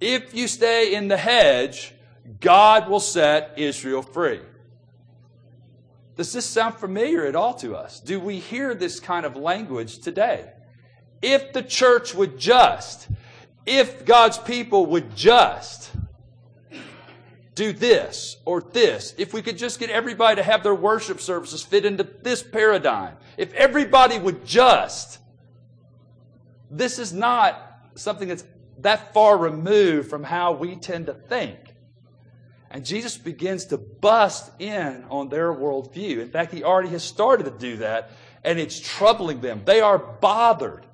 if 0.00 0.32
you 0.32 0.46
stay 0.46 0.94
in 0.94 1.08
the 1.08 1.16
hedge, 1.16 1.94
God 2.38 2.88
will 2.88 3.00
set 3.00 3.54
Israel 3.56 4.02
free. 4.02 4.40
Does 6.14 6.32
this 6.32 6.46
sound 6.46 6.76
familiar 6.76 7.26
at 7.26 7.34
all 7.34 7.54
to 7.54 7.74
us? 7.74 7.98
Do 7.98 8.20
we 8.20 8.38
hear 8.38 8.72
this 8.72 9.00
kind 9.00 9.26
of 9.26 9.34
language 9.34 9.98
today? 9.98 10.52
If 11.22 11.52
the 11.52 11.62
church 11.62 12.14
would 12.14 12.38
just, 12.38 13.08
if 13.64 14.04
God's 14.04 14.38
people 14.38 14.86
would 14.86 15.14
just 15.16 15.90
do 17.54 17.72
this 17.72 18.36
or 18.44 18.60
this, 18.60 19.14
if 19.18 19.32
we 19.32 19.40
could 19.40 19.56
just 19.56 19.78
get 19.78 19.88
everybody 19.88 20.36
to 20.36 20.42
have 20.42 20.62
their 20.62 20.74
worship 20.74 21.20
services 21.20 21.62
fit 21.62 21.84
into 21.84 22.02
this 22.22 22.42
paradigm, 22.42 23.16
if 23.36 23.52
everybody 23.54 24.18
would 24.18 24.44
just, 24.44 25.18
this 26.70 26.98
is 26.98 27.12
not 27.12 27.78
something 27.94 28.28
that's 28.28 28.44
that 28.78 29.12
far 29.14 29.36
removed 29.36 30.10
from 30.10 30.24
how 30.24 30.52
we 30.52 30.76
tend 30.76 31.06
to 31.06 31.14
think. 31.14 31.58
And 32.70 32.84
Jesus 32.84 33.18
begins 33.18 33.66
to 33.66 33.76
bust 33.76 34.50
in 34.58 35.04
on 35.10 35.28
their 35.28 35.52
worldview. 35.52 36.20
In 36.20 36.30
fact, 36.30 36.52
he 36.52 36.64
already 36.64 36.88
has 36.88 37.04
started 37.04 37.44
to 37.44 37.50
do 37.50 37.76
that, 37.76 38.10
and 38.44 38.58
it's 38.58 38.80
troubling 38.80 39.42
them. 39.42 39.62
They 39.64 39.80
are 39.80 39.98
bothered. 39.98 40.86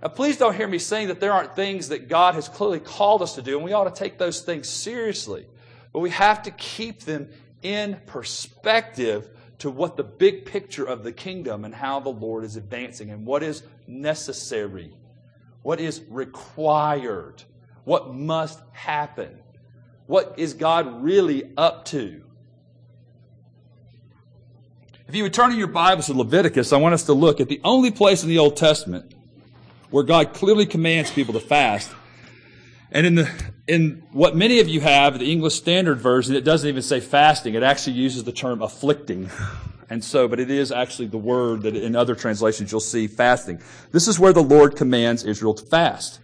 Now, 0.00 0.08
please 0.08 0.36
don't 0.36 0.54
hear 0.54 0.68
me 0.68 0.78
saying 0.78 1.08
that 1.08 1.18
there 1.18 1.32
aren't 1.32 1.56
things 1.56 1.88
that 1.88 2.08
God 2.08 2.34
has 2.34 2.48
clearly 2.48 2.78
called 2.78 3.20
us 3.20 3.34
to 3.34 3.42
do, 3.42 3.56
and 3.56 3.64
we 3.64 3.72
ought 3.72 3.92
to 3.92 3.98
take 3.98 4.16
those 4.16 4.40
things 4.42 4.68
seriously. 4.68 5.46
But 5.92 6.00
we 6.00 6.10
have 6.10 6.42
to 6.44 6.52
keep 6.52 7.00
them 7.00 7.28
in 7.62 7.98
perspective 8.06 9.28
to 9.58 9.70
what 9.70 9.96
the 9.96 10.04
big 10.04 10.44
picture 10.44 10.84
of 10.84 11.02
the 11.02 11.10
kingdom 11.10 11.64
and 11.64 11.74
how 11.74 11.98
the 11.98 12.10
Lord 12.10 12.44
is 12.44 12.54
advancing 12.54 13.10
and 13.10 13.26
what 13.26 13.42
is 13.42 13.64
necessary, 13.88 14.92
what 15.62 15.80
is 15.80 16.00
required, 16.08 17.42
what 17.82 18.14
must 18.14 18.60
happen. 18.72 19.40
What 20.06 20.34
is 20.38 20.54
God 20.54 21.02
really 21.02 21.50
up 21.56 21.84
to? 21.86 22.22
If 25.08 25.14
you 25.14 25.24
would 25.24 25.34
turn 25.34 25.50
in 25.50 25.58
your 25.58 25.66
Bibles 25.66 26.06
to 26.06 26.14
Leviticus, 26.14 26.72
I 26.72 26.76
want 26.76 26.94
us 26.94 27.04
to 27.04 27.14
look 27.14 27.40
at 27.40 27.48
the 27.48 27.60
only 27.64 27.90
place 27.90 28.22
in 28.22 28.28
the 28.28 28.38
Old 28.38 28.56
Testament 28.56 29.14
where 29.90 30.04
God 30.04 30.34
clearly 30.34 30.66
commands 30.66 31.10
people 31.10 31.34
to 31.34 31.40
fast. 31.40 31.90
And 32.90 33.06
in 33.06 33.14
the 33.16 33.30
in 33.66 34.02
what 34.12 34.34
many 34.34 34.60
of 34.60 34.68
you 34.68 34.80
have, 34.80 35.18
the 35.18 35.30
English 35.30 35.54
Standard 35.54 36.00
Version, 36.00 36.34
it 36.34 36.40
doesn't 36.40 36.68
even 36.68 36.82
say 36.82 37.00
fasting. 37.00 37.54
It 37.54 37.62
actually 37.62 37.96
uses 37.96 38.24
the 38.24 38.32
term 38.32 38.62
afflicting. 38.62 39.30
And 39.90 40.02
so, 40.02 40.28
but 40.28 40.40
it 40.40 40.50
is 40.50 40.72
actually 40.72 41.08
the 41.08 41.18
word 41.18 41.62
that 41.62 41.76
in 41.76 41.96
other 41.96 42.14
translations 42.14 42.72
you'll 42.72 42.80
see 42.80 43.06
fasting. 43.06 43.60
This 43.92 44.08
is 44.08 44.18
where 44.18 44.32
the 44.32 44.42
Lord 44.42 44.76
commands 44.76 45.24
Israel 45.24 45.54
to 45.54 45.64
fast. 45.64 46.20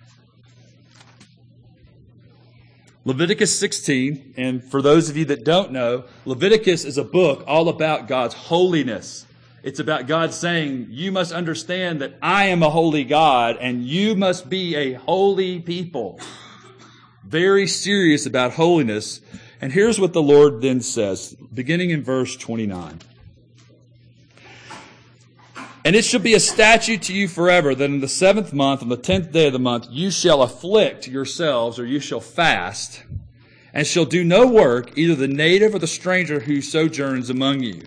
Leviticus 3.06 3.58
16, 3.58 4.34
and 4.38 4.64
for 4.64 4.80
those 4.80 5.10
of 5.10 5.16
you 5.16 5.26
that 5.26 5.44
don't 5.44 5.72
know, 5.72 6.04
Leviticus 6.24 6.86
is 6.86 6.96
a 6.96 7.04
book 7.04 7.44
all 7.46 7.68
about 7.68 8.08
God's 8.08 8.34
holiness. 8.34 9.26
It's 9.64 9.80
about 9.80 10.06
God 10.06 10.34
saying, 10.34 10.88
You 10.90 11.10
must 11.10 11.32
understand 11.32 12.02
that 12.02 12.18
I 12.20 12.44
am 12.48 12.62
a 12.62 12.68
holy 12.68 13.02
God 13.02 13.56
and 13.58 13.82
you 13.82 14.14
must 14.14 14.50
be 14.50 14.76
a 14.76 14.92
holy 14.92 15.58
people. 15.58 16.20
Very 17.24 17.66
serious 17.66 18.26
about 18.26 18.52
holiness. 18.52 19.22
And 19.62 19.72
here's 19.72 19.98
what 19.98 20.12
the 20.12 20.20
Lord 20.20 20.60
then 20.60 20.82
says, 20.82 21.34
beginning 21.54 21.88
in 21.88 22.04
verse 22.04 22.36
29. 22.36 23.00
And 25.86 25.96
it 25.96 26.04
shall 26.04 26.20
be 26.20 26.34
a 26.34 26.40
statute 26.40 27.00
to 27.04 27.14
you 27.14 27.26
forever 27.26 27.74
that 27.74 27.84
in 27.84 28.00
the 28.00 28.08
seventh 28.08 28.52
month, 28.52 28.82
on 28.82 28.90
the 28.90 28.98
tenth 28.98 29.32
day 29.32 29.46
of 29.46 29.54
the 29.54 29.58
month, 29.58 29.86
you 29.90 30.10
shall 30.10 30.42
afflict 30.42 31.08
yourselves, 31.08 31.78
or 31.78 31.86
you 31.86 32.00
shall 32.00 32.20
fast, 32.20 33.02
and 33.72 33.86
shall 33.86 34.04
do 34.04 34.24
no 34.24 34.46
work, 34.46 34.96
either 34.96 35.14
the 35.14 35.28
native 35.28 35.74
or 35.74 35.78
the 35.78 35.86
stranger 35.86 36.40
who 36.40 36.60
sojourns 36.60 37.30
among 37.30 37.62
you. 37.62 37.82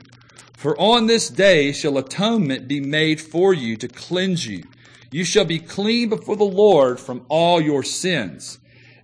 For 0.58 0.76
on 0.82 1.06
this 1.06 1.30
day 1.30 1.72
shall 1.72 2.00
atonement 2.00 2.68
be 2.68 2.80
made 2.80 3.22
for 3.22 3.54
you 3.54 3.78
to 3.78 3.88
cleanse 3.88 4.48
you. 4.48 4.64
You 5.12 5.24
shall 5.24 5.46
be 5.46 5.60
clean 5.60 6.10
before 6.10 6.36
the 6.36 6.46
Lord 6.46 7.00
from 7.00 7.24
all 7.30 7.62
your 7.62 7.84
sins. 7.84 8.58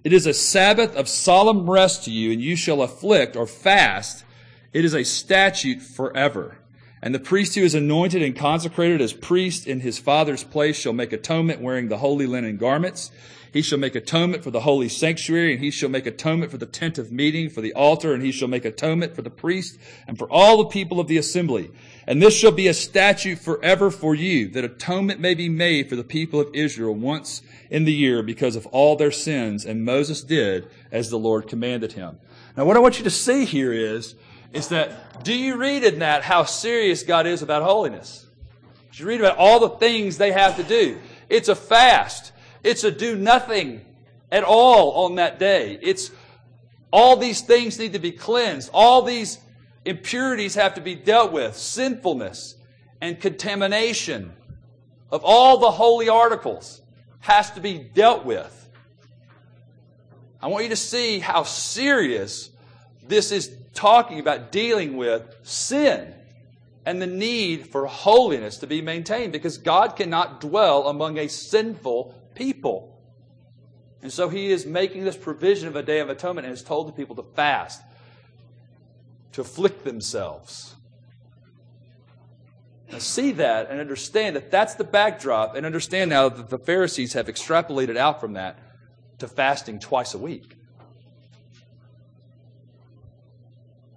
It 0.03 0.13
is 0.13 0.25
a 0.25 0.33
Sabbath 0.33 0.95
of 0.95 1.07
solemn 1.07 1.69
rest 1.69 2.05
to 2.05 2.11
you, 2.11 2.31
and 2.31 2.41
you 2.41 2.55
shall 2.55 2.81
afflict 2.81 3.35
or 3.35 3.45
fast. 3.45 4.25
It 4.73 4.83
is 4.83 4.95
a 4.95 5.03
statute 5.03 5.83
forever. 5.83 6.57
And 7.03 7.13
the 7.13 7.19
priest 7.19 7.53
who 7.53 7.61
is 7.61 7.75
anointed 7.75 8.23
and 8.23 8.35
consecrated 8.35 8.99
as 8.99 9.13
priest 9.13 9.67
in 9.67 9.81
his 9.81 9.99
father's 9.99 10.43
place 10.43 10.75
shall 10.75 10.93
make 10.93 11.13
atonement 11.13 11.61
wearing 11.61 11.87
the 11.87 11.99
holy 11.99 12.25
linen 12.25 12.57
garments. 12.57 13.11
He 13.53 13.61
shall 13.61 13.77
make 13.77 13.93
atonement 13.93 14.43
for 14.43 14.49
the 14.49 14.61
holy 14.61 14.89
sanctuary, 14.89 15.53
and 15.53 15.63
he 15.63 15.69
shall 15.69 15.87
make 15.87 16.07
atonement 16.07 16.49
for 16.49 16.57
the 16.57 16.65
tent 16.65 16.97
of 16.97 17.11
meeting, 17.11 17.51
for 17.51 17.61
the 17.61 17.71
altar, 17.73 18.11
and 18.11 18.23
he 18.23 18.31
shall 18.31 18.47
make 18.47 18.65
atonement 18.65 19.15
for 19.15 19.21
the 19.21 19.29
priest, 19.29 19.77
and 20.07 20.17
for 20.17 20.27
all 20.31 20.57
the 20.57 20.65
people 20.65 20.99
of 20.99 21.07
the 21.07 21.19
assembly. 21.19 21.69
And 22.07 22.19
this 22.19 22.35
shall 22.35 22.51
be 22.51 22.67
a 22.67 22.73
statute 22.73 23.37
forever 23.37 23.91
for 23.91 24.15
you, 24.15 24.47
that 24.49 24.63
atonement 24.63 25.19
may 25.19 25.35
be 25.35 25.49
made 25.49 25.87
for 25.87 25.95
the 25.95 26.03
people 26.03 26.39
of 26.39 26.49
Israel 26.55 26.95
once 26.95 27.43
in 27.69 27.85
the 27.85 27.93
year 27.93 28.23
because 28.23 28.55
of 28.55 28.65
all 28.67 28.95
their 28.95 29.11
sins. 29.11 29.65
And 29.65 29.85
Moses 29.85 30.23
did 30.23 30.67
as 30.91 31.11
the 31.11 31.19
Lord 31.19 31.47
commanded 31.47 31.93
him. 31.93 32.17
Now, 32.57 32.65
what 32.65 32.75
I 32.75 32.79
want 32.79 32.97
you 32.97 33.03
to 33.03 33.11
see 33.11 33.45
here 33.45 33.71
is 33.71 34.15
is 34.51 34.69
that 34.69 35.23
do 35.23 35.33
you 35.35 35.57
read 35.57 35.83
in 35.83 35.99
that 35.99 36.23
how 36.23 36.43
serious 36.43 37.03
God 37.03 37.27
is 37.27 37.41
about 37.41 37.63
holiness? 37.63 38.25
You 38.93 39.07
read 39.07 39.19
about 39.19 39.37
all 39.37 39.59
the 39.59 39.69
things 39.69 40.17
they 40.17 40.31
have 40.31 40.57
to 40.57 40.63
do. 40.63 40.99
It's 41.29 41.49
a 41.49 41.55
fast. 41.55 42.32
It's 42.63 42.83
a 42.83 42.91
do 42.91 43.15
nothing 43.15 43.85
at 44.31 44.43
all 44.43 45.05
on 45.05 45.15
that 45.15 45.37
day. 45.37 45.77
It's 45.81 46.11
all 46.91 47.17
these 47.17 47.41
things 47.41 47.77
need 47.77 47.93
to 47.93 47.99
be 47.99 48.11
cleansed. 48.11 48.69
All 48.73 49.01
these 49.01 49.39
impurities 49.85 50.55
have 50.55 50.75
to 50.75 50.81
be 50.81 50.95
dealt 50.95 51.31
with. 51.31 51.55
Sinfulness 51.55 52.55
and 53.01 53.19
contamination 53.19 54.31
of 55.11 55.23
all 55.23 55.57
the 55.57 55.71
holy 55.71 56.09
articles 56.09 56.81
has 57.19 57.51
to 57.51 57.61
be 57.61 57.77
dealt 57.77 58.25
with. 58.25 58.69
I 60.41 60.47
want 60.47 60.63
you 60.63 60.69
to 60.69 60.75
see 60.75 61.19
how 61.19 61.43
serious 61.43 62.49
this 63.07 63.31
is 63.31 63.55
talking 63.73 64.19
about 64.19 64.51
dealing 64.51 64.97
with 64.97 65.23
sin 65.43 66.13
and 66.85 67.01
the 67.01 67.07
need 67.07 67.67
for 67.67 67.85
holiness 67.85 68.57
to 68.57 68.67
be 68.67 68.81
maintained 68.81 69.31
because 69.31 69.57
God 69.57 69.95
cannot 69.95 70.41
dwell 70.41 70.87
among 70.87 71.17
a 71.17 71.27
sinful 71.27 72.13
people. 72.35 73.01
And 74.01 74.11
so 74.11 74.29
he 74.29 74.51
is 74.51 74.65
making 74.65 75.05
this 75.05 75.15
provision 75.15 75.67
of 75.67 75.75
a 75.75 75.83
day 75.83 75.99
of 75.99 76.09
atonement 76.09 76.45
and 76.45 76.51
has 76.51 76.63
told 76.63 76.87
the 76.87 76.91
people 76.91 77.15
to 77.15 77.23
fast, 77.23 77.81
to 79.31 79.41
afflict 79.41 79.85
themselves. 79.85 80.75
Now, 82.91 82.99
see 82.99 83.31
that 83.31 83.69
and 83.69 83.79
understand 83.79 84.35
that 84.35 84.51
that's 84.51 84.75
the 84.75 84.83
backdrop, 84.83 85.55
and 85.55 85.65
understand 85.65 86.09
now 86.09 86.29
that 86.29 86.49
the 86.49 86.59
Pharisees 86.59 87.13
have 87.13 87.27
extrapolated 87.27 87.97
out 87.97 88.19
from 88.19 88.33
that 88.33 88.59
to 89.19 89.27
fasting 89.27 89.79
twice 89.79 90.13
a 90.13 90.17
week. 90.17 90.55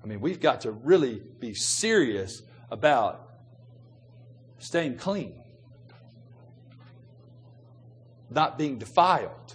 I 0.03 0.07
mean, 0.07 0.21
we've 0.21 0.41
got 0.41 0.61
to 0.61 0.71
really 0.71 1.21
be 1.41 1.53
serious 1.53 2.43
about 2.71 3.29
staying 4.59 4.99
clean, 4.99 5.35
not 8.31 8.59
being 8.59 8.79
defiled. 8.79 9.55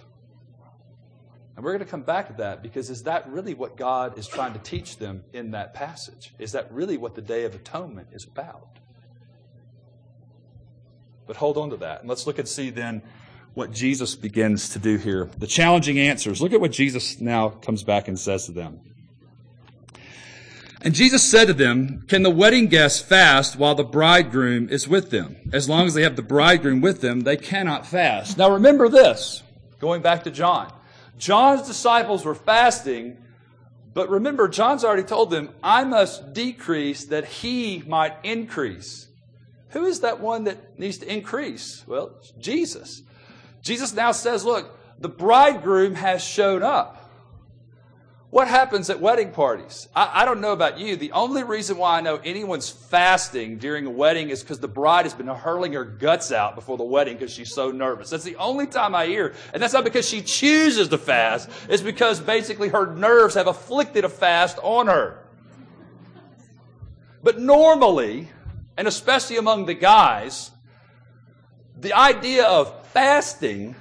And 1.54 1.64
we're 1.64 1.72
going 1.72 1.84
to 1.84 1.90
come 1.90 2.02
back 2.02 2.28
to 2.28 2.32
that 2.34 2.62
because 2.62 2.88
is 2.88 3.02
that 3.02 3.28
really 3.28 3.54
what 3.54 3.76
God 3.76 4.18
is 4.18 4.26
trying 4.26 4.54
to 4.54 4.58
teach 4.58 4.98
them 4.98 5.24
in 5.32 5.50
that 5.50 5.74
passage? 5.74 6.32
Is 6.38 6.52
that 6.52 6.72
really 6.72 6.96
what 6.96 7.14
the 7.14 7.22
Day 7.22 7.44
of 7.44 7.54
Atonement 7.54 8.08
is 8.12 8.24
about? 8.24 8.78
But 11.26 11.36
hold 11.36 11.58
on 11.58 11.70
to 11.70 11.76
that. 11.78 12.00
And 12.00 12.08
let's 12.08 12.26
look 12.26 12.38
and 12.38 12.48
see 12.48 12.70
then 12.70 13.02
what 13.54 13.70
Jesus 13.70 14.14
begins 14.14 14.70
to 14.70 14.78
do 14.78 14.96
here. 14.96 15.28
The 15.38 15.46
challenging 15.46 15.98
answers. 15.98 16.40
Look 16.40 16.52
at 16.52 16.60
what 16.60 16.72
Jesus 16.72 17.20
now 17.20 17.50
comes 17.50 17.82
back 17.82 18.08
and 18.08 18.18
says 18.18 18.46
to 18.46 18.52
them. 18.52 18.80
And 20.84 20.94
Jesus 20.94 21.22
said 21.22 21.46
to 21.46 21.54
them, 21.54 22.04
Can 22.08 22.24
the 22.24 22.30
wedding 22.30 22.66
guests 22.66 23.00
fast 23.00 23.56
while 23.56 23.76
the 23.76 23.84
bridegroom 23.84 24.68
is 24.68 24.88
with 24.88 25.10
them? 25.10 25.36
As 25.52 25.68
long 25.68 25.86
as 25.86 25.94
they 25.94 26.02
have 26.02 26.16
the 26.16 26.22
bridegroom 26.22 26.80
with 26.80 27.00
them, 27.00 27.20
they 27.20 27.36
cannot 27.36 27.86
fast. 27.86 28.36
Now 28.36 28.50
remember 28.50 28.88
this, 28.88 29.44
going 29.78 30.02
back 30.02 30.24
to 30.24 30.30
John. 30.30 30.72
John's 31.18 31.68
disciples 31.68 32.24
were 32.24 32.34
fasting, 32.34 33.16
but 33.94 34.10
remember, 34.10 34.48
John's 34.48 34.84
already 34.84 35.04
told 35.04 35.30
them, 35.30 35.50
I 35.62 35.84
must 35.84 36.32
decrease 36.32 37.04
that 37.06 37.26
he 37.26 37.84
might 37.86 38.16
increase. 38.24 39.06
Who 39.70 39.86
is 39.86 40.00
that 40.00 40.20
one 40.20 40.44
that 40.44 40.78
needs 40.80 40.98
to 40.98 41.12
increase? 41.12 41.84
Well, 41.86 42.20
Jesus. 42.38 43.02
Jesus 43.62 43.94
now 43.94 44.10
says, 44.10 44.44
Look, 44.44 44.76
the 44.98 45.08
bridegroom 45.08 45.94
has 45.94 46.24
shown 46.24 46.64
up. 46.64 47.01
What 48.32 48.48
happens 48.48 48.88
at 48.88 48.98
wedding 48.98 49.30
parties? 49.30 49.90
I, 49.94 50.22
I, 50.22 50.24
don't 50.24 50.40
know 50.40 50.52
about 50.52 50.78
you. 50.78 50.96
The 50.96 51.12
only 51.12 51.44
reason 51.44 51.76
why 51.76 51.98
I 51.98 52.00
know 52.00 52.16
anyone's 52.16 52.70
fasting 52.70 53.58
during 53.58 53.84
a 53.84 53.90
wedding 53.90 54.30
is 54.30 54.42
because 54.42 54.58
the 54.58 54.68
bride 54.68 55.04
has 55.04 55.12
been 55.12 55.26
hurling 55.26 55.74
her 55.74 55.84
guts 55.84 56.32
out 56.32 56.54
before 56.54 56.78
the 56.78 56.82
wedding 56.82 57.18
because 57.18 57.30
she's 57.30 57.54
so 57.54 57.70
nervous. 57.70 58.08
That's 58.08 58.24
the 58.24 58.36
only 58.36 58.66
time 58.66 58.94
I 58.94 59.04
hear. 59.04 59.34
And 59.52 59.62
that's 59.62 59.74
not 59.74 59.84
because 59.84 60.08
she 60.08 60.22
chooses 60.22 60.88
to 60.88 60.96
fast. 60.96 61.50
It's 61.68 61.82
because 61.82 62.20
basically 62.20 62.70
her 62.70 62.86
nerves 62.86 63.34
have 63.34 63.48
afflicted 63.48 64.02
a 64.06 64.08
fast 64.08 64.58
on 64.62 64.86
her. 64.86 65.26
But 67.22 67.38
normally, 67.38 68.30
and 68.78 68.88
especially 68.88 69.36
among 69.36 69.66
the 69.66 69.74
guys, 69.74 70.50
the 71.78 71.92
idea 71.92 72.46
of 72.46 72.86
fasting 72.86 73.76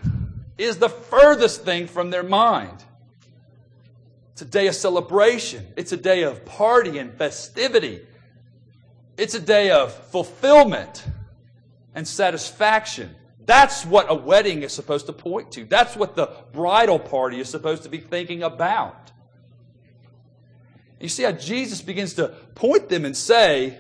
is 0.58 0.76
the 0.76 0.90
furthest 0.90 1.64
thing 1.64 1.88
from 1.88 2.10
their 2.10 2.22
mind. 2.22 2.84
It's 4.42 4.48
a 4.48 4.52
day 4.52 4.66
of 4.66 4.74
celebration. 4.74 5.68
It's 5.78 5.92
a 5.92 5.98
day 5.98 6.24
of 6.24 6.44
party 6.46 6.98
and 6.98 7.14
festivity. 7.14 8.02
It's 9.16 9.36
a 9.36 9.40
day 9.40 9.70
of 9.70 9.94
fulfillment 9.94 11.06
and 11.94 12.08
satisfaction. 12.08 13.14
That's 13.46 13.86
what 13.86 14.08
a 14.10 14.16
wedding 14.16 14.64
is 14.64 14.74
supposed 14.74 15.06
to 15.06 15.14
point 15.14 15.52
to. 15.52 15.66
That's 15.66 15.96
what 15.96 16.16
the 16.16 16.32
bridal 16.54 16.98
party 16.98 17.40
is 17.40 17.50
supposed 17.50 17.84
to 17.84 17.90
be 17.90 18.00
thinking 18.00 18.42
about. 18.42 19.12
You 21.00 21.08
see 21.08 21.22
how 21.22 21.34
Jesus 21.34 21.84
begins 21.84 22.16
to 22.16 22.30
point 22.56 22.90
them 22.90 23.06
and 23.06 23.16
say, 23.16 23.78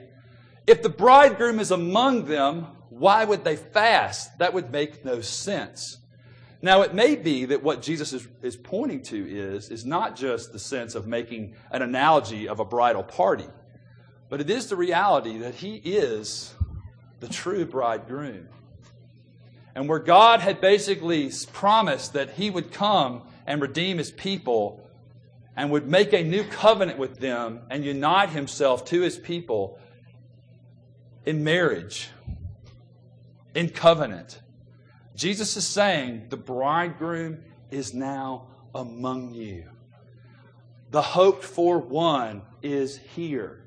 if 0.68 0.84
the 0.84 0.90
bridegroom 0.90 1.60
is 1.60 1.72
among 1.72 2.26
them, 2.26 2.68
why 2.90 3.26
would 3.26 3.44
they 3.44 3.56
fast? 3.56 4.38
That 4.38 4.54
would 4.54 4.72
make 4.72 5.04
no 5.04 5.22
sense. 5.22 5.98
Now, 6.62 6.82
it 6.82 6.94
may 6.94 7.16
be 7.16 7.46
that 7.46 7.64
what 7.64 7.82
Jesus 7.82 8.14
is, 8.14 8.28
is 8.44 8.56
pointing 8.56 9.02
to 9.04 9.18
is, 9.18 9.72
is 9.72 9.84
not 9.84 10.16
just 10.16 10.54
the 10.54 10.60
sense 10.60 10.94
of 10.94 11.08
making 11.08 11.56
an 11.72 11.82
analogy 11.82 12.48
of 12.48 12.60
a 12.60 12.66
bridal 12.66 13.04
party, 13.04 13.48
but 14.30 14.42
it 14.42 14.50
is 14.50 14.68
the 14.68 14.76
reality 14.76 15.40
that 15.40 15.56
he 15.56 15.76
is 15.78 16.54
the 17.20 17.28
true 17.28 17.66
bridegroom. 17.66 18.48
And 19.74 19.90
where 19.90 20.00
God 20.00 20.42
had 20.42 20.62
basically 20.62 21.32
promised 21.52 22.14
that 22.14 22.32
he 22.32 22.50
would 22.50 22.72
come 22.72 23.24
and 23.48 23.62
redeem 23.62 23.98
his 23.98 24.12
people 24.12 24.88
and 25.56 25.72
would 25.72 25.88
make 25.88 26.14
a 26.14 26.24
new 26.24 26.44
covenant 26.44 27.00
with 27.00 27.20
them 27.20 27.62
and 27.70 27.84
unite 27.84 28.30
himself 28.30 28.86
to 28.86 29.02
his 29.02 29.18
people 29.18 29.80
in 31.26 31.44
marriage, 31.44 32.10
in 33.56 33.70
covenant. 33.70 34.42
Jesus 35.16 35.58
is 35.58 35.68
saying, 35.68 36.28
The 36.30 36.38
bridegroom 36.38 37.40
is 37.70 37.94
now 37.94 38.48
among 38.74 39.34
you. 39.34 39.66
The 40.92 41.02
hoped 41.02 41.44
for 41.44 41.78
one 41.78 42.42
is 42.62 42.98
here. 42.98 43.64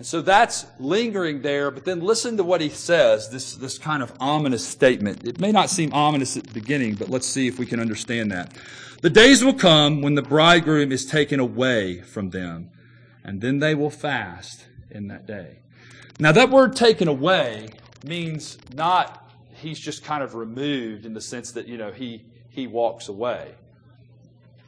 And 0.00 0.06
so 0.06 0.22
that's 0.22 0.64
lingering 0.78 1.42
there, 1.42 1.70
but 1.70 1.84
then 1.84 2.00
listen 2.00 2.38
to 2.38 2.42
what 2.42 2.62
he 2.62 2.70
says, 2.70 3.28
this, 3.28 3.54
this 3.56 3.76
kind 3.76 4.02
of 4.02 4.10
ominous 4.18 4.66
statement. 4.66 5.26
It 5.28 5.38
may 5.38 5.52
not 5.52 5.68
seem 5.68 5.92
ominous 5.92 6.38
at 6.38 6.44
the 6.44 6.54
beginning, 6.54 6.94
but 6.94 7.10
let's 7.10 7.26
see 7.26 7.46
if 7.46 7.58
we 7.58 7.66
can 7.66 7.80
understand 7.80 8.32
that. 8.32 8.56
The 9.02 9.10
days 9.10 9.44
will 9.44 9.52
come 9.52 10.00
when 10.00 10.14
the 10.14 10.22
bridegroom 10.22 10.90
is 10.90 11.04
taken 11.04 11.38
away 11.38 12.00
from 12.00 12.30
them, 12.30 12.70
and 13.22 13.42
then 13.42 13.58
they 13.58 13.74
will 13.74 13.90
fast 13.90 14.64
in 14.90 15.08
that 15.08 15.26
day. 15.26 15.58
Now, 16.18 16.32
that 16.32 16.48
word 16.48 16.76
taken 16.76 17.06
away 17.06 17.68
means 18.04 18.58
not 18.74 19.30
he's 19.60 19.78
just 19.78 20.04
kind 20.04 20.22
of 20.22 20.34
removed 20.34 21.06
in 21.06 21.14
the 21.14 21.20
sense 21.20 21.52
that, 21.52 21.68
you 21.68 21.76
know, 21.76 21.92
he, 21.92 22.24
he 22.48 22.66
walks 22.66 23.08
away. 23.08 23.54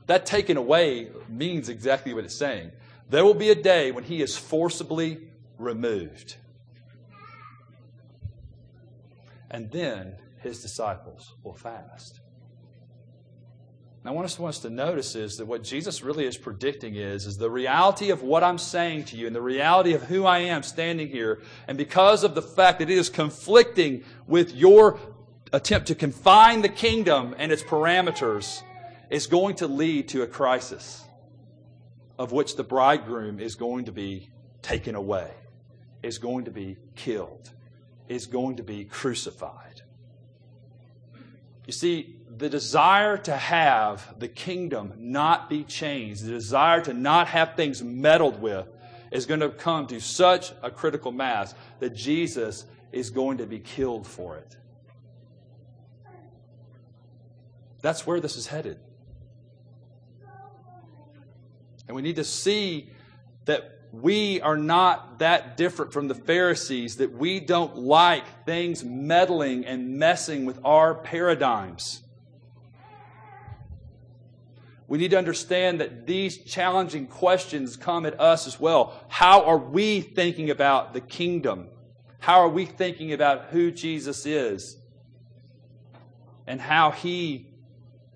That 0.07 0.27
taken 0.27 0.57
away 0.57 1.11
means 1.29 1.69
exactly 1.69 2.13
what 2.13 2.25
it's 2.25 2.35
saying. 2.35 2.73
There 3.09 3.25
will 3.25 3.35
be 3.35 3.51
a 3.51 3.55
day 3.55 3.93
when 3.93 4.05
he 4.05 4.23
is 4.23 4.37
forcibly 4.37 5.19
removed. 5.59 6.37
And 9.51 9.71
then 9.71 10.17
his 10.41 10.63
disciples 10.63 11.35
will 11.43 11.55
fast. 11.55 12.21
What 14.03 14.11
I 14.11 14.15
want 14.15 14.41
us 14.49 14.59
to 14.61 14.71
notice 14.71 15.15
is 15.15 15.37
that 15.37 15.47
what 15.47 15.63
Jesus 15.63 16.03
really 16.03 16.27
is 16.27 16.37
predicting 16.37 16.97
is, 16.97 17.25
is 17.25 17.39
the 17.39 17.51
reality 17.51 18.11
of 18.11 18.23
what 18.23 18.43
I'm 18.43 18.59
saying 18.59 19.05
to 19.07 19.17
you 19.17 19.29
and 19.29 19.35
the 19.35 19.41
reality 19.41 19.93
of 19.95 20.03
who 20.03 20.27
I 20.27 20.41
am 20.41 20.65
standing 20.65 21.09
here. 21.09 21.41
And 21.69 21.79
because 21.79 22.25
of 22.25 22.35
the 22.35 22.43
fact 22.43 22.81
that 22.81 22.91
it 22.91 22.99
is 22.99 23.09
conflicting 23.09 24.03
with 24.27 24.55
your 24.55 24.99
attempt 25.53 25.87
to 25.89 25.95
confine 25.95 26.63
the 26.63 26.69
kingdom 26.69 27.35
and 27.39 27.53
its 27.53 27.63
parameters, 27.63 28.63
is 29.13 29.27
going 29.27 29.55
to 29.55 29.67
lead 29.67 30.09
to 30.09 30.23
a 30.23 30.27
crisis 30.27 31.05
of 32.19 32.33
which 32.33 32.57
the 32.57 32.65
bridegroom 32.65 33.39
is 33.39 33.55
going 33.55 33.85
to 33.85 33.93
be 33.93 34.31
taken 34.63 34.95
away, 34.95 35.31
is 36.03 36.17
going 36.17 36.47
to 36.47 36.51
be 36.51 36.79
killed, 36.97 37.51
is 38.09 38.27
going 38.27 38.57
to 38.57 38.63
be 38.63 38.87
crucified. 38.87 39.83
You 41.67 41.75
see, 41.75 42.17
the 42.39 42.49
desire 42.49 43.17
to 43.19 43.37
have 43.37 44.19
the 44.19 44.29
kingdom 44.29 44.95
not 44.97 45.51
be 45.51 45.65
changed, 45.65 46.25
the 46.25 46.31
desire 46.31 46.81
to 46.83 46.95
not 46.95 47.29
have 47.29 47.55
things 47.57 47.83
meddled 47.83 48.41
with, 48.41 48.67
is 49.11 49.27
going 49.27 49.41
to 49.41 49.51
come 49.51 49.87
to 49.89 50.01
such 50.01 50.53
a 50.63 50.71
critical 50.71 51.13
mass 51.13 51.55
that 51.81 51.95
Jesus 51.95 52.65
is 52.91 53.11
going 53.11 53.39
to 53.39 53.47
be 53.47 53.59
killed 53.59 54.07
for 54.07 54.37
it. 54.37 54.57
That's 57.83 58.07
where 58.07 58.21
this 58.21 58.37
is 58.37 58.47
headed. 58.47 58.79
And 61.89 61.97
we 61.97 62.03
need 62.03 62.17
to 62.17 62.25
see 62.25 62.89
that 63.45 63.81
we 63.93 64.41
are 64.41 64.57
not 64.57 65.19
that 65.19 65.59
different 65.59 65.93
from 65.93 66.09
the 66.09 66.15
Pharisees, 66.15 66.97
that 66.97 67.13
we 67.13 67.41
don't 67.41 67.77
like 67.77 68.47
things 68.47 68.83
meddling 68.83 69.67
and 69.67 69.99
messing 69.99 70.47
with 70.47 70.59
our 70.65 70.95
paradigms. 70.95 72.03
We 74.93 74.99
need 74.99 75.13
to 75.13 75.17
understand 75.17 75.81
that 75.81 76.07
these 76.07 76.37
challenging 76.37 77.07
questions 77.07 77.79
come 77.79 78.05
at 78.05 78.21
us 78.21 78.47
as 78.47 78.61
well. 78.61 78.93
How 79.09 79.43
are 79.45 79.57
we 79.57 80.03
thinking 80.03 80.51
about 80.51 80.93
the 80.93 81.01
kingdom? 81.01 81.69
How 82.19 82.41
are 82.41 82.49
we 82.51 82.67
thinking 82.67 83.11
about 83.11 83.47
who 83.47 83.71
Jesus 83.71 84.27
is? 84.27 84.77
And 86.47 86.61
how 86.61 86.91
he 86.91 87.55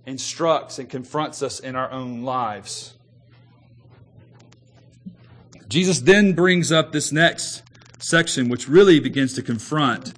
instructs 0.04 0.78
and 0.78 0.86
confronts 0.86 1.42
us 1.42 1.60
in 1.60 1.76
our 1.76 1.90
own 1.90 2.24
lives. 2.24 2.92
Jesus 5.68 6.00
then 6.00 6.34
brings 6.34 6.70
up 6.70 6.92
this 6.92 7.10
next 7.10 7.62
section, 7.98 8.50
which 8.50 8.68
really 8.68 9.00
begins 9.00 9.32
to 9.32 9.42
confront 9.42 10.12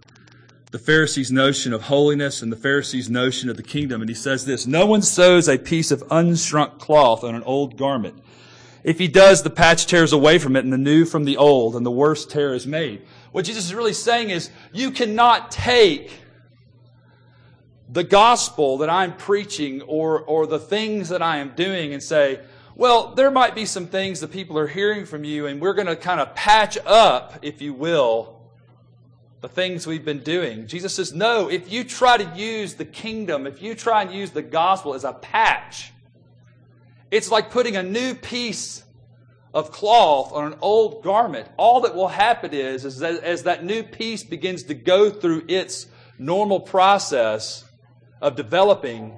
the 0.71 0.79
Pharisees' 0.79 1.33
notion 1.33 1.73
of 1.73 1.83
holiness 1.83 2.43
and 2.43 2.53
the 2.53 2.57
Pharisees' 2.57 3.09
notion 3.09 3.49
of 3.49 3.57
the 3.57 3.63
kingdom. 3.63 4.03
And 4.03 4.09
he 4.09 4.15
says 4.15 4.45
this 4.45 4.67
No 4.67 4.87
one 4.87 5.03
sews 5.03 5.49
a 5.49 5.59
piece 5.59 5.91
of 5.91 6.03
unshrunk 6.09 6.79
cloth 6.79 7.25
on 7.25 7.35
an 7.35 7.43
old 7.45 7.77
garment. 7.77 8.23
If 8.85 8.99
he 8.99 9.09
does, 9.09 9.43
the 9.43 9.51
patch 9.51 9.87
tears 9.87 10.13
away 10.13 10.39
from 10.39 10.57
it, 10.57 10.65
and 10.65 10.73
the 10.73 10.79
new 10.79 11.05
from 11.05 11.25
the 11.25 11.37
old, 11.37 11.75
and 11.75 11.85
the 11.85 11.91
worse 11.91 12.25
tear 12.25 12.55
is 12.55 12.67
made. 12.67 13.03
What 13.33 13.45
Jesus 13.45 13.67
is 13.67 13.75
really 13.75 13.93
saying 13.93 14.31
is, 14.31 14.51
you 14.73 14.91
cannot 14.91 15.51
take 15.51 16.13
the 17.89 18.05
gospel 18.05 18.79
that 18.79 18.91
I'm 18.91 19.17
preaching 19.17 19.83
or, 19.83 20.21
or 20.21 20.47
the 20.47 20.59
things 20.59 21.09
that 21.09 21.23
I 21.23 21.39
am 21.39 21.55
doing 21.55 21.93
and 21.93 22.03
say, 22.03 22.41
well, 22.77 23.15
there 23.15 23.31
might 23.31 23.55
be 23.55 23.67
some 23.67 23.87
things 23.87 24.21
that 24.21 24.31
people 24.31 24.57
are 24.59 24.69
hearing 24.69 25.05
from 25.05 25.25
you, 25.25 25.47
and 25.47 25.61
we're 25.61 25.75
going 25.75 25.89
to 25.89 25.97
kind 25.97 26.21
of 26.21 26.35
patch 26.35 26.79
up, 26.87 27.39
if 27.43 27.61
you 27.61 27.75
will, 27.75 28.38
the 29.41 29.49
things 29.49 29.87
we've 29.87 30.05
been 30.05 30.23
doing. 30.23 30.67
Jesus 30.67 30.95
says, 30.95 31.15
no, 31.15 31.49
if 31.49 31.71
you 31.71 31.85
try 31.85 32.17
to 32.17 32.37
use 32.37 32.75
the 32.75 32.85
kingdom, 32.85 33.47
if 33.47 33.63
you 33.63 33.75
try 33.75 34.03
and 34.03 34.13
use 34.13 34.31
the 34.31 34.43
gospel 34.43 34.95
as 34.95 35.05
a 35.05 35.13
patch, 35.13 35.93
it's 37.11 37.31
like 37.31 37.51
putting 37.51 37.77
a 37.77 37.83
new 37.83 38.15
piece 38.15 38.83
of 39.55 39.71
cloth 39.71 40.33
on 40.33 40.53
an 40.53 40.59
old 40.61 41.03
garment. 41.03 41.49
All 41.57 41.83
that 41.83 41.95
will 41.95 42.09
happen 42.09 42.53
is, 42.53 42.85
is 42.85 42.99
that 42.99 43.23
as 43.23 43.45
that 43.45 43.65
new 43.65 43.83
piece 43.83 44.25
begins 44.25 44.65
to 44.65 44.75
go 44.75 45.11
through 45.11 45.45
its 45.49 45.87
normal 46.19 46.61
process 46.61 47.65
of 48.21 48.35
developing, 48.37 49.17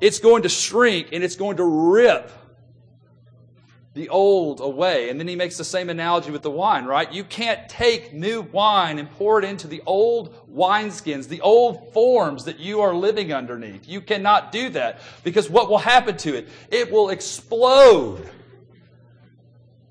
it's 0.00 0.18
going 0.18 0.42
to 0.42 0.48
shrink 0.48 1.08
and 1.12 1.22
it's 1.22 1.36
going 1.36 1.58
to 1.58 1.64
rip 1.64 2.30
the 3.96 4.10
old 4.10 4.60
away. 4.60 5.08
And 5.08 5.18
then 5.18 5.26
he 5.26 5.34
makes 5.34 5.56
the 5.56 5.64
same 5.64 5.88
analogy 5.88 6.30
with 6.30 6.42
the 6.42 6.50
wine, 6.50 6.84
right? 6.84 7.10
You 7.10 7.24
can't 7.24 7.66
take 7.66 8.12
new 8.12 8.42
wine 8.42 8.98
and 8.98 9.10
pour 9.12 9.38
it 9.38 9.44
into 9.44 9.66
the 9.66 9.82
old 9.86 10.34
wineskins, 10.54 11.28
the 11.28 11.40
old 11.40 11.94
forms 11.94 12.44
that 12.44 12.60
you 12.60 12.82
are 12.82 12.94
living 12.94 13.32
underneath. 13.32 13.88
You 13.88 14.02
cannot 14.02 14.52
do 14.52 14.68
that 14.70 15.00
because 15.24 15.48
what 15.48 15.70
will 15.70 15.78
happen 15.78 16.18
to 16.18 16.36
it? 16.36 16.46
It 16.70 16.92
will 16.92 17.08
explode. 17.08 18.28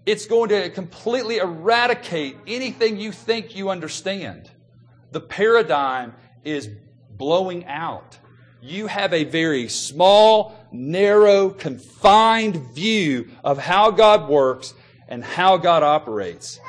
It's 0.05 0.27
going 0.27 0.49
to 0.49 0.69
completely 0.69 1.37
eradicate 1.37 2.37
anything 2.45 2.99
you 2.99 3.11
think 3.11 3.55
you 3.55 3.71
understand. 3.71 4.51
The 5.13 5.19
paradigm 5.21 6.13
is 6.43 6.69
blowing 7.09 7.65
out. 7.65 8.19
You 8.65 8.87
have 8.87 9.13
a 9.13 9.23
very 9.23 9.69
small, 9.69 10.55
narrow, 10.71 11.49
confined 11.49 12.73
view 12.73 13.29
of 13.43 13.59
how 13.59 13.91
God 13.91 14.27
works 14.27 14.73
and 15.07 15.23
how 15.23 15.57
God 15.57 15.83
operates. 15.83 16.59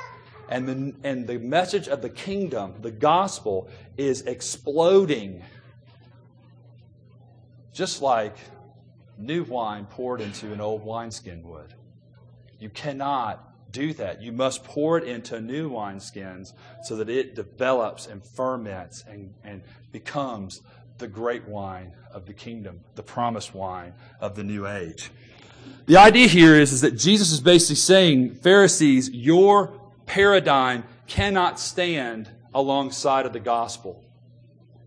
And 0.48 0.68
the, 0.68 1.09
and 1.09 1.26
the 1.26 1.38
message 1.38 1.88
of 1.88 2.02
the 2.02 2.11
kingdom, 2.11 2.74
the 2.82 2.90
gospel, 2.90 3.68
is 3.96 4.22
exploding. 4.22 5.42
Just 7.72 8.02
like 8.02 8.37
new 9.16 9.44
wine 9.44 9.87
poured 9.87 10.20
into 10.20 10.52
an 10.52 10.61
old 10.61 10.85
wineskin 10.85 11.42
would. 11.44 11.72
You 12.61 12.68
cannot 12.68 13.56
do 13.76 13.92
that. 13.92 14.22
You 14.22 14.32
must 14.32 14.64
pour 14.64 14.96
it 14.96 15.04
into 15.04 15.38
new 15.40 15.70
wineskins 15.70 16.54
so 16.82 16.96
that 16.96 17.10
it 17.10 17.34
develops 17.34 18.06
and 18.06 18.24
ferments 18.24 19.04
and, 19.06 19.34
and 19.44 19.62
becomes 19.92 20.62
the 20.96 21.06
great 21.06 21.46
wine 21.46 21.92
of 22.10 22.24
the 22.24 22.32
kingdom, 22.32 22.80
the 22.94 23.02
promised 23.02 23.54
wine 23.54 23.92
of 24.18 24.34
the 24.34 24.42
new 24.42 24.66
age. 24.66 25.10
The 25.84 25.98
idea 25.98 26.26
here 26.26 26.54
is, 26.54 26.72
is 26.72 26.80
that 26.80 26.96
Jesus 26.96 27.32
is 27.32 27.40
basically 27.40 27.76
saying, 27.76 28.36
Pharisees, 28.36 29.10
your 29.10 29.78
paradigm 30.06 30.84
cannot 31.06 31.60
stand 31.60 32.30
alongside 32.54 33.26
of 33.26 33.34
the 33.34 33.40
gospel. 33.40 34.02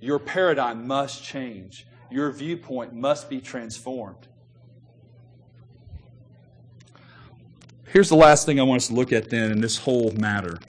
Your 0.02 0.18
paradigm 0.18 0.88
must 0.88 1.24
change. 1.24 1.86
Your 2.10 2.32
viewpoint 2.32 2.94
must 2.94 3.30
be 3.30 3.40
transformed. 3.40 4.28
Here's 7.92 8.10
the 8.10 8.16
last 8.16 8.46
thing 8.46 8.60
I 8.60 8.64
want 8.64 8.84
us 8.84 8.88
to 8.90 8.94
look 8.94 9.12
at 9.12 9.32
then 9.32 9.52
in 9.52 9.62
this 9.62 9.80
whole 9.80 10.12
matter. 10.12 10.60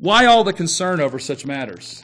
Why 0.00 0.24
all 0.24 0.42
the 0.42 0.54
concern 0.54 1.00
over 1.00 1.18
such 1.18 1.44
matters? 1.44 2.02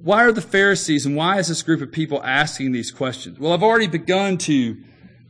Why 0.00 0.24
are 0.24 0.32
the 0.32 0.40
Pharisees 0.40 1.04
and 1.04 1.14
why 1.14 1.38
is 1.38 1.48
this 1.48 1.62
group 1.62 1.82
of 1.82 1.92
people 1.92 2.22
asking 2.24 2.72
these 2.72 2.90
questions? 2.90 3.38
Well, 3.38 3.52
I've 3.52 3.62
already 3.62 3.86
begun 3.86 4.38
to 4.38 4.78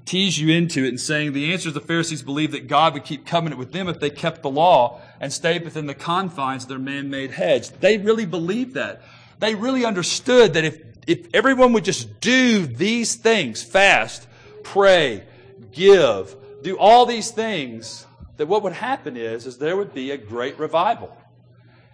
tease 0.04 0.38
you 0.38 0.54
into 0.54 0.84
it 0.84 0.88
and 0.88 1.00
saying 1.00 1.32
the 1.32 1.52
answer 1.52 1.68
is 1.68 1.74
the 1.74 1.80
Pharisees 1.80 2.22
believed 2.22 2.52
that 2.52 2.68
God 2.68 2.94
would 2.94 3.04
keep 3.04 3.26
covenant 3.26 3.58
with 3.58 3.72
them 3.72 3.88
if 3.88 3.98
they 3.98 4.10
kept 4.10 4.42
the 4.42 4.50
law 4.50 5.00
and 5.20 5.32
stayed 5.32 5.64
within 5.64 5.86
the 5.86 5.94
confines 5.94 6.62
of 6.62 6.68
their 6.68 6.78
man-made 6.78 7.32
hedge. 7.32 7.70
They 7.70 7.98
really 7.98 8.26
believed 8.26 8.74
that. 8.74 9.02
They 9.40 9.56
really 9.56 9.84
understood 9.84 10.54
that 10.54 10.64
if, 10.64 10.80
if 11.08 11.26
everyone 11.34 11.72
would 11.72 11.84
just 11.84 12.20
do 12.20 12.66
these 12.66 13.16
things, 13.16 13.62
fast, 13.62 14.28
pray, 14.62 15.24
give, 15.72 16.36
do 16.62 16.78
all 16.78 17.06
these 17.06 17.30
things, 17.30 18.06
that 18.36 18.46
what 18.46 18.62
would 18.62 18.72
happen 18.72 19.16
is, 19.16 19.46
is 19.46 19.58
there 19.58 19.76
would 19.76 19.94
be 19.94 20.10
a 20.10 20.16
great 20.16 20.58
revival 20.58 21.16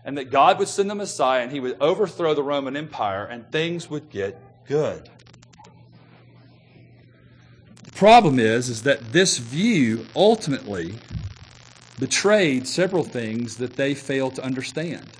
and 0.04 0.16
that 0.16 0.30
God 0.30 0.58
would 0.58 0.68
send 0.68 0.88
the 0.88 0.94
Messiah 0.94 1.42
and 1.42 1.52
he 1.52 1.60
would 1.60 1.76
overthrow 1.80 2.34
the 2.34 2.42
Roman 2.42 2.76
Empire 2.76 3.24
and 3.24 3.50
things 3.50 3.90
would 3.90 4.08
get 4.08 4.40
good. 4.66 5.10
The 7.84 7.92
problem 7.92 8.38
is, 8.38 8.68
is 8.68 8.84
that 8.84 9.12
this 9.12 9.38
view 9.38 10.06
ultimately 10.14 10.94
betrayed 11.98 12.66
several 12.66 13.02
things 13.02 13.56
that 13.56 13.74
they 13.74 13.94
failed 13.94 14.36
to 14.36 14.44
understand. 14.44 15.10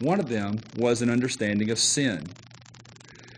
One 0.00 0.18
of 0.18 0.28
them 0.28 0.60
was 0.76 1.02
an 1.02 1.10
understanding 1.10 1.70
of 1.70 1.78
sin. 1.78 2.26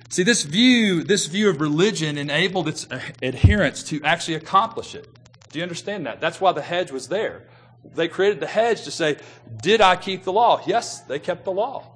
See, 0.09 0.23
this 0.23 0.45
view, 0.45 1.03
this 1.03 1.27
view 1.27 1.49
of 1.49 1.61
religion 1.61 2.17
enabled 2.17 2.69
its 2.69 2.87
adherents 3.23 3.83
to 3.85 4.01
actually 4.05 4.35
accomplish 4.35 4.95
it. 4.95 5.09
Do 5.53 5.59
you 5.59 5.63
understand 5.63 6.07
that? 6.07 6.21
That's 6.21 6.41
why 6.41 6.53
the 6.53 6.63
hedge 6.63 6.91
was 6.91 7.09
there. 7.09 7.47
They 7.95 8.09
created 8.09 8.41
the 8.41 8.47
hedge 8.47 8.85
to 8.85 8.91
say, 8.91 9.19
Did 9.63 9.81
I 9.81 9.97
keep 9.97 10.25
the 10.25 10.33
law? 10.33 10.63
Yes, 10.67 11.01
they 11.01 11.19
kept 11.19 11.45
the 11.45 11.53
law. 11.53 11.89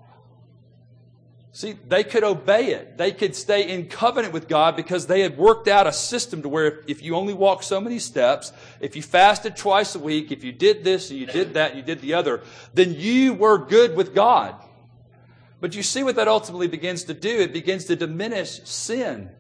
See, 1.53 1.73
they 1.89 2.05
could 2.05 2.23
obey 2.23 2.73
it. 2.73 2.99
They 2.99 3.13
could 3.13 3.35
stay 3.35 3.71
in 3.71 3.89
covenant 3.89 4.35
with 4.35 4.47
God 4.47 4.77
because 4.77 5.07
they 5.07 5.23
had 5.23 5.39
worked 5.39 5.69
out 5.69 5.87
a 5.87 5.93
system 5.93 6.43
to 6.43 6.51
where 6.51 6.83
if, 6.87 7.03
you 7.03 7.15
only 7.17 7.33
walk 7.33 7.63
so 7.63 7.81
many 7.81 7.99
steps, 7.99 8.53
if 8.79 8.95
you 8.95 9.01
fasted 9.01 9.57
twice 9.57 9.95
a 9.95 9.99
week, 9.99 10.31
if 10.31 10.45
you 10.45 10.53
did 10.53 10.85
this 10.85 11.11
and 11.11 11.19
you 11.19 11.25
did 11.25 11.55
that 11.55 11.71
and 11.71 11.81
you 11.81 11.83
did 11.83 12.03
the 12.03 12.13
other, 12.13 12.43
then 12.75 12.93
you 12.93 13.33
were 13.33 13.57
good 13.57 13.97
with 13.97 14.15
God. 14.15 14.55
But 15.59 15.75
you 15.75 15.83
see 15.83 16.03
what 16.03 16.17
that 16.17 16.29
ultimately 16.29 16.69
begins 16.69 17.05
to 17.05 17.15
do? 17.15 17.41
It 17.41 17.55
begins 17.55 17.87
to 17.87 17.97
diminish 17.97 18.61
sin 18.65 19.31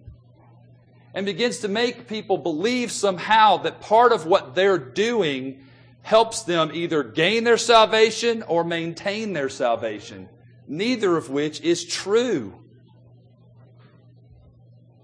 and 1.16 1.24
begins 1.24 1.60
to 1.60 1.68
make 1.68 2.06
people 2.06 2.36
believe 2.36 2.92
somehow 2.92 3.56
that 3.56 3.80
part 3.80 4.12
of 4.12 4.26
what 4.26 4.54
they're 4.54 4.76
doing 4.76 5.64
helps 6.02 6.42
them 6.42 6.70
either 6.74 7.02
gain 7.02 7.42
their 7.42 7.56
salvation 7.56 8.42
or 8.42 8.62
maintain 8.62 9.32
their 9.32 9.48
salvation, 9.48 10.28
neither 10.68 11.16
of 11.16 11.30
which 11.30 11.62
is 11.62 11.86
true. 11.86 12.54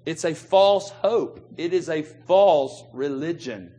It's 0.05 0.27
a 0.27 0.35
false 0.35 0.91
hope. 0.91 1.55
It 1.57 1.73
is 1.73 1.89
a 1.89 2.03
false 2.03 2.85
religion. 2.93 3.73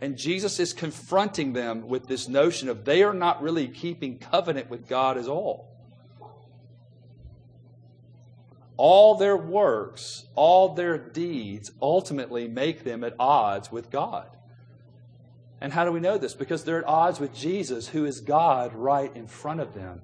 And 0.00 0.16
Jesus 0.16 0.60
is 0.60 0.72
confronting 0.72 1.52
them 1.52 1.88
with 1.88 2.06
this 2.06 2.28
notion 2.28 2.68
of 2.68 2.84
they 2.84 3.02
are 3.02 3.12
not 3.12 3.42
really 3.42 3.66
keeping 3.66 4.20
covenant 4.20 4.70
with 4.70 4.86
God 4.86 5.18
at 5.18 5.26
all. 5.26 5.67
All 8.78 9.16
their 9.16 9.36
works, 9.36 10.24
all 10.36 10.74
their 10.74 10.96
deeds 10.96 11.72
ultimately 11.82 12.46
make 12.46 12.84
them 12.84 13.02
at 13.02 13.14
odds 13.18 13.72
with 13.72 13.90
God. 13.90 14.28
And 15.60 15.72
how 15.72 15.84
do 15.84 15.90
we 15.90 15.98
know 15.98 16.16
this? 16.16 16.34
Because 16.34 16.62
they're 16.62 16.78
at 16.78 16.86
odds 16.86 17.18
with 17.18 17.34
Jesus, 17.34 17.88
who 17.88 18.04
is 18.04 18.20
God 18.20 18.72
right 18.74 19.14
in 19.16 19.26
front 19.26 19.58
of 19.58 19.74
them. 19.74 20.02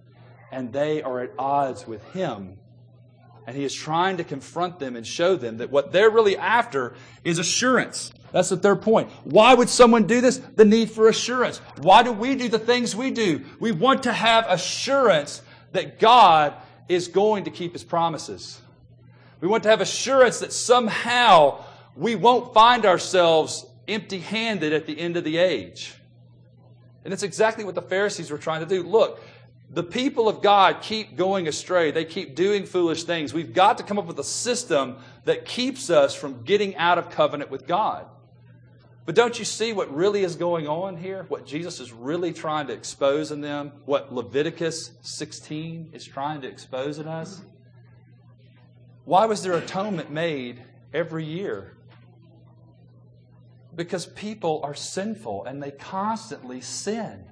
And 0.51 0.73
they 0.73 1.03
are 1.03 1.21
at 1.21 1.31
odds 1.39 1.87
with 1.87 2.03
Him. 2.13 2.59
And 3.47 3.57
He 3.57 3.63
is 3.63 3.73
trying 3.73 4.17
to 4.17 4.25
confront 4.25 4.81
them 4.81 4.97
and 4.97 5.07
show 5.07 5.37
them 5.37 5.59
that 5.59 5.71
what 5.71 5.93
they're 5.93 6.11
really 6.11 6.37
after 6.37 6.97
is 7.23 7.39
assurance. 7.39 8.13
That's 8.33 8.49
the 8.49 8.57
third 8.57 8.83
point. 8.83 9.09
Why 9.23 9.55
would 9.55 9.69
someone 9.69 10.09
do 10.09 10.21
this? 10.21 10.39
The 10.39 10.65
need 10.65 10.91
for 10.91 11.09
assurance. 11.09 11.59
Why 11.79 12.03
do 12.03 12.11
we 12.11 12.35
do 12.35 12.49
the 12.49 12.59
things 12.59 12.97
we 12.97 13.13
do? 13.13 13.45
We 13.61 13.71
want 13.71 14.03
to 14.05 14.13
have 14.13 14.47
assurance 14.49 15.43
that 15.71 16.01
God 16.01 16.55
is 16.89 17.07
going 17.07 17.45
to 17.45 17.53
keep 17.53 17.75
His 17.75 17.85
promises. 17.85 18.61
We 19.40 19.49
want 19.49 19.62
to 19.64 19.68
have 19.68 19.81
assurance 19.81 20.40
that 20.40 20.53
somehow 20.53 21.64
we 21.97 22.14
won't 22.14 22.55
find 22.55 22.87
ourselves 22.87 23.66
empty 23.87 24.18
handed 24.18 24.73
at 24.73 24.87
the 24.87 24.99
end 24.99 25.16
of 25.16 25.25
the 25.25 25.37
age. 25.37 25.94
And 27.05 27.12
it's 27.12 27.23
exactly 27.23 27.64
what 27.64 27.75
the 27.75 27.83
Pharisees 27.83 28.31
were 28.31 28.38
trying 28.38 28.61
to 28.61 28.66
do. 28.66 28.83
Look, 28.83 29.20
the 29.70 29.83
people 29.83 30.29
of 30.29 30.42
God 30.42 30.81
keep 30.81 31.16
going 31.16 31.49
astray. 31.49 31.90
They 31.90 32.05
keep 32.05 32.35
doing 32.35 32.64
foolish 32.64 33.05
things. 33.05 33.35
We've 33.35 33.53
got 33.53 33.79
to 33.79 33.85
come 33.85 33.99
up 33.99 34.07
with 34.07 34.18
a 34.18 34.25
system 34.25 34.97
that 35.25 35.44
keeps 35.44 35.90
us 35.90 36.14
from 36.14 36.44
getting 36.44 36.77
out 36.77 36.99
of 36.99 37.11
covenant 37.11 37.51
with 37.51 37.66
God. 37.66 38.07
But 39.07 39.14
don't 39.14 39.38
you 39.38 39.44
see 39.44 39.75
what 39.75 39.94
really 39.94 40.23
is 40.23 40.37
going 40.37 40.66
on 40.66 40.97
here? 40.97 41.27
What 41.29 41.44
Jesus 41.44 41.79
is 41.79 41.92
really 41.92 42.33
trying 42.33 42.68
to 42.68 42.73
expose 42.73 43.33
in 43.33 43.42
them? 43.42 43.73
What 43.85 44.14
Leviticus 44.14 44.92
16 45.03 45.90
is 45.92 46.07
trying 46.07 46.40
to 46.40 46.49
expose 46.49 46.99
in 46.99 47.07
us? 47.07 47.42
Why 49.05 49.27
was 49.27 49.43
there 49.43 49.53
atonement 49.55 50.11
made 50.11 50.62
every 50.93 51.25
year? 51.25 51.75
because 53.77 54.07
people 54.07 54.61
are 54.62 54.75
sinful 54.75 55.45
and 55.45 55.62
they 55.62 55.71
constantly 55.71 56.61
sin. 56.61 57.25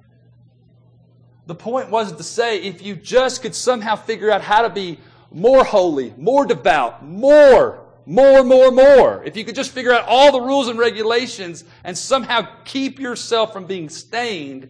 The 1.45 1.55
point 1.55 1.89
wasn't 1.89 2.19
to 2.19 2.23
say 2.23 2.61
if 2.61 2.81
you 2.81 2.95
just 2.95 3.41
could 3.41 3.55
somehow 3.55 3.95
figure 3.95 4.31
out 4.31 4.41
how 4.41 4.61
to 4.61 4.69
be 4.69 4.99
more 5.31 5.63
holy, 5.63 6.13
more 6.17 6.45
devout, 6.45 7.05
more, 7.05 7.85
more, 8.05 8.43
more, 8.43 8.71
more. 8.71 9.23
If 9.25 9.35
you 9.35 9.43
could 9.43 9.55
just 9.55 9.71
figure 9.71 9.91
out 9.91 10.05
all 10.07 10.31
the 10.31 10.41
rules 10.41 10.67
and 10.67 10.79
regulations 10.79 11.65
and 11.83 11.97
somehow 11.97 12.47
keep 12.63 12.99
yourself 12.99 13.51
from 13.51 13.65
being 13.65 13.89
stained, 13.89 14.69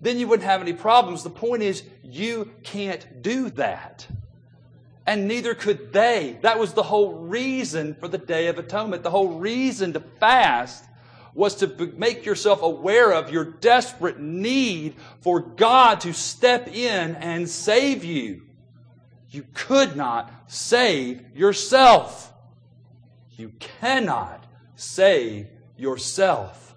then 0.00 0.18
you 0.18 0.26
wouldn't 0.26 0.48
have 0.48 0.60
any 0.60 0.72
problems. 0.72 1.22
The 1.22 1.30
point 1.30 1.62
is, 1.62 1.82
you 2.02 2.50
can't 2.62 3.22
do 3.22 3.50
that. 3.50 4.06
And 5.08 5.26
neither 5.26 5.54
could 5.54 5.94
they. 5.94 6.38
That 6.42 6.58
was 6.58 6.74
the 6.74 6.82
whole 6.82 7.14
reason 7.14 7.94
for 7.94 8.08
the 8.08 8.18
Day 8.18 8.48
of 8.48 8.58
Atonement. 8.58 9.02
The 9.02 9.10
whole 9.10 9.38
reason 9.38 9.94
to 9.94 10.00
fast 10.00 10.84
was 11.32 11.54
to 11.56 11.92
make 11.96 12.26
yourself 12.26 12.60
aware 12.60 13.14
of 13.14 13.30
your 13.30 13.44
desperate 13.44 14.20
need 14.20 14.96
for 15.22 15.40
God 15.40 16.02
to 16.02 16.12
step 16.12 16.68
in 16.68 17.14
and 17.14 17.48
save 17.48 18.04
you. 18.04 18.42
You 19.30 19.46
could 19.54 19.96
not 19.96 20.30
save 20.46 21.24
yourself. 21.34 22.30
You 23.34 23.52
cannot 23.80 24.44
save 24.76 25.46
yourself. 25.78 26.74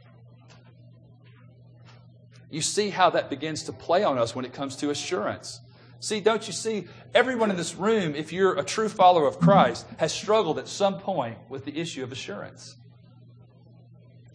You 2.49 2.61
see 2.61 2.91
how 2.91 3.09
that 3.09 3.29
begins 3.29 3.63
to 3.63 3.73
play 3.73 4.05
on 4.05 4.17
us 4.17 4.33
when 4.33 4.45
it 4.45 4.53
comes 4.53 4.77
to 4.77 4.89
assurance. 4.89 5.59
See, 6.01 6.19
don't 6.19 6.45
you 6.45 6.51
see? 6.51 6.87
Everyone 7.13 7.49
in 7.49 7.55
this 7.55 7.75
room, 7.75 8.15
if 8.15 8.33
you're 8.33 8.59
a 8.59 8.63
true 8.63 8.89
follower 8.89 9.25
of 9.27 9.39
Christ, 9.39 9.87
has 9.97 10.13
struggled 10.13 10.59
at 10.59 10.67
some 10.67 10.99
point 10.99 11.37
with 11.47 11.63
the 11.63 11.79
issue 11.79 12.03
of 12.03 12.11
assurance 12.11 12.75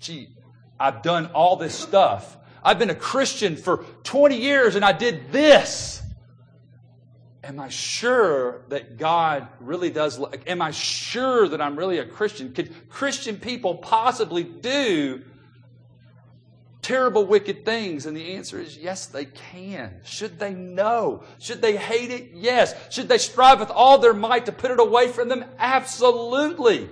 gee, 0.06 0.28
I've 0.78 1.02
done 1.02 1.26
all 1.34 1.56
this 1.56 1.74
stuff. 1.74 2.36
I've 2.62 2.78
been 2.78 2.90
a 2.90 2.94
Christian 2.94 3.56
for 3.56 3.84
20 4.04 4.36
years 4.36 4.76
and 4.76 4.84
I 4.84 4.92
did 4.92 5.32
this. 5.32 6.02
am 7.42 7.60
I 7.60 7.68
sure 7.68 8.62
that 8.68 8.96
God 8.96 9.48
really 9.60 9.90
does? 9.90 10.20
Am 10.46 10.60
I 10.60 10.72
sure 10.72 11.48
that 11.48 11.60
I'm 11.60 11.76
really 11.76 11.98
a 11.98 12.06
Christian? 12.06 12.52
Could 12.52 12.88
Christian 12.88 13.36
people 13.36 13.76
possibly 13.76 14.42
do 14.42 15.22
terrible, 16.86 17.26
wicked 17.26 17.64
things? 17.64 18.06
And 18.06 18.16
the 18.16 18.34
answer 18.34 18.60
is 18.60 18.78
yes, 18.78 19.06
they 19.06 19.24
can. 19.24 20.00
Should 20.04 20.38
they? 20.38 20.54
know? 20.54 21.24
Should 21.40 21.60
they 21.60 21.76
hate 21.76 22.10
it? 22.10 22.30
Yes. 22.34 22.74
Should 22.90 23.08
they 23.08 23.18
strive 23.18 23.58
with 23.58 23.70
all 23.70 23.98
their 23.98 24.14
might 24.14 24.46
to 24.46 24.52
put 24.52 24.70
it 24.70 24.78
away 24.78 25.08
from 25.08 25.28
them? 25.28 25.44
Absolutely. 25.58 26.88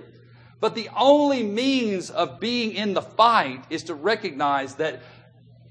But 0.59 0.75
the 0.75 0.89
only 0.97 1.43
means 1.43 2.09
of 2.09 2.39
being 2.41 2.73
in 2.73 2.93
the 2.93 3.01
fight 3.01 3.63
is 3.69 3.83
to 3.83 3.95
recognize 3.95 4.75
that 4.75 5.01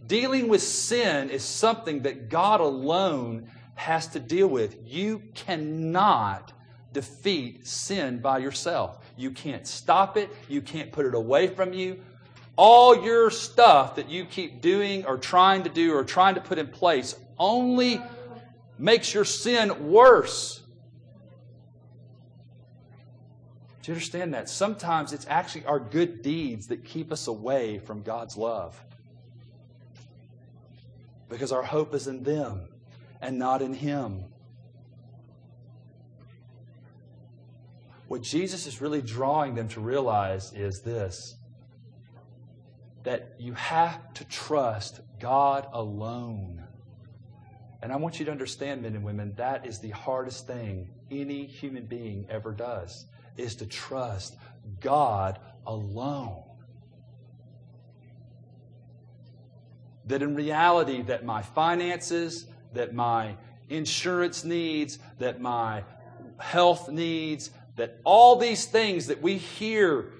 dealing 0.07 0.49
with 0.49 0.63
sin 0.63 1.29
is 1.29 1.43
something 1.43 2.03
that 2.03 2.31
God 2.31 2.61
alone 2.61 3.51
has 3.75 4.07
to 4.09 4.21
deal 4.21 4.49
with. 4.49 4.77
You 4.87 5.23
cannot 5.35 6.53
defeat 6.93 7.67
sin 7.67 8.21
by 8.21 8.39
yourself. 8.39 9.05
You 9.17 9.33
can't 9.33 9.67
stop 9.67 10.17
it. 10.17 10.31
You 10.49 10.63
can't 10.63 10.93
put 10.93 11.05
it 11.05 11.15
away 11.15 11.49
from 11.49 11.73
you. 11.73 12.01
All 12.57 13.05
your 13.05 13.31
stuff 13.31 13.97
that 13.97 14.09
you 14.09 14.25
keep 14.25 14.61
doing 14.61 15.05
or 15.07 15.19
trying 15.19 15.65
to 15.65 15.69
do 15.71 15.95
or 15.95 16.05
trying 16.05 16.37
to 16.37 16.41
put 16.41 16.59
in 16.59 16.69
place 16.69 17.17
only 17.39 18.01
makes 18.79 19.13
your 19.13 19.25
sin 19.25 19.91
worse. 19.91 20.61
Do 23.83 23.91
you 23.91 23.97
understand 23.97 24.33
that? 24.35 24.49
Sometimes 24.49 25.13
it's 25.13 25.27
actually 25.29 25.67
our 25.67 25.79
good 25.79 26.23
deeds 26.23 26.69
that 26.69 26.85
keep 26.85 27.13
us 27.13 27.27
away 27.27 27.81
from 27.81 28.03
God's 28.03 28.37
love. 28.37 28.83
Because 31.29 31.53
our 31.53 31.63
hope 31.63 31.93
is 31.93 32.07
in 32.07 32.23
them 32.23 32.69
and 33.21 33.39
not 33.39 33.61
in 33.63 33.75
Him. 33.75 34.25
What 38.09 38.23
Jesus 38.23 38.67
is 38.67 38.81
really 38.81 39.03
drawing 39.03 39.55
them 39.55 39.69
to 39.69 39.81
realize 39.81 40.53
is 40.55 40.81
this 40.81 41.35
that 43.05 43.35
you 43.39 43.53
have 43.55 44.13
to 44.15 44.25
trust 44.25 45.01
God 45.21 45.67
alone. 45.73 46.65
And 47.83 47.93
I 47.93 47.97
want 47.97 48.19
you 48.19 48.25
to 48.25 48.31
understand, 48.31 48.83
men 48.83 48.95
and 48.95 49.05
women, 49.05 49.35
that 49.37 49.67
is 49.67 49.79
the 49.79 49.91
hardest 49.91 50.47
thing 50.47 50.89
any 51.11 51.47
human 51.47 51.85
being 51.85 52.27
ever 52.31 52.53
does, 52.53 53.05
is 53.37 53.57
to 53.57 53.67
trust 53.67 54.37
God 54.81 55.39
alone. 55.67 56.43
That 60.07 60.23
in 60.23 60.35
reality, 60.35 61.03
that 61.03 61.25
my 61.25 61.43
finances, 61.43 62.47
that 62.73 62.95
my 62.95 63.37
insurance 63.69 64.45
needs, 64.45 64.99
that 65.19 65.41
my 65.41 65.85
health 66.39 66.89
needs, 66.89 67.51
that 67.77 68.01
all 68.05 68.37
these 68.37 68.65
things 68.67 69.09
that 69.09 69.21
we 69.21 69.37
hear 69.37 70.11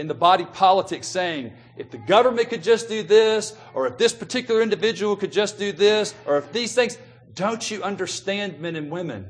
in 0.00 0.08
the 0.08 0.14
body 0.14 0.46
politic 0.46 1.04
saying, 1.04 1.52
if 1.76 1.90
the 1.90 1.98
government 1.98 2.48
could 2.48 2.62
just 2.62 2.88
do 2.88 3.02
this, 3.02 3.54
or 3.74 3.86
if 3.86 3.98
this 3.98 4.14
particular 4.14 4.62
individual 4.62 5.14
could 5.14 5.30
just 5.30 5.58
do 5.58 5.72
this, 5.72 6.14
or 6.26 6.38
if 6.38 6.52
these 6.52 6.74
things, 6.74 6.96
don't 7.34 7.70
you 7.70 7.82
understand, 7.82 8.60
men 8.60 8.76
and 8.76 8.90
women, 8.90 9.28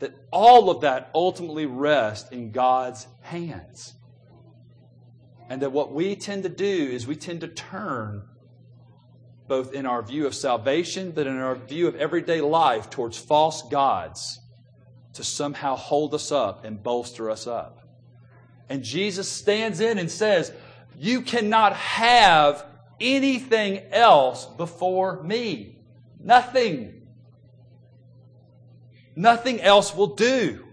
that 0.00 0.12
all 0.32 0.68
of 0.68 0.80
that 0.80 1.10
ultimately 1.14 1.64
rests 1.64 2.30
in 2.32 2.50
God's 2.50 3.06
hands? 3.22 3.94
And 5.48 5.62
that 5.62 5.70
what 5.70 5.92
we 5.92 6.16
tend 6.16 6.42
to 6.42 6.48
do 6.48 6.66
is 6.66 7.06
we 7.06 7.16
tend 7.16 7.42
to 7.42 7.48
turn 7.48 8.24
both 9.46 9.72
in 9.72 9.86
our 9.86 10.02
view 10.02 10.26
of 10.26 10.34
salvation, 10.34 11.12
but 11.12 11.28
in 11.28 11.38
our 11.38 11.54
view 11.54 11.86
of 11.86 11.94
everyday 11.94 12.40
life 12.40 12.90
towards 12.90 13.16
false 13.16 13.62
gods 13.62 14.40
to 15.12 15.22
somehow 15.22 15.76
hold 15.76 16.14
us 16.14 16.32
up 16.32 16.64
and 16.64 16.82
bolster 16.82 17.30
us 17.30 17.46
up. 17.46 17.83
And 18.68 18.82
Jesus 18.82 19.30
stands 19.30 19.80
in 19.80 19.98
and 19.98 20.10
says, 20.10 20.52
You 20.98 21.22
cannot 21.22 21.74
have 21.74 22.64
anything 23.00 23.82
else 23.92 24.46
before 24.46 25.22
me. 25.22 25.78
Nothing. 26.20 27.02
Nothing 29.16 29.60
else 29.60 29.94
will 29.94 30.14
do. 30.14 30.64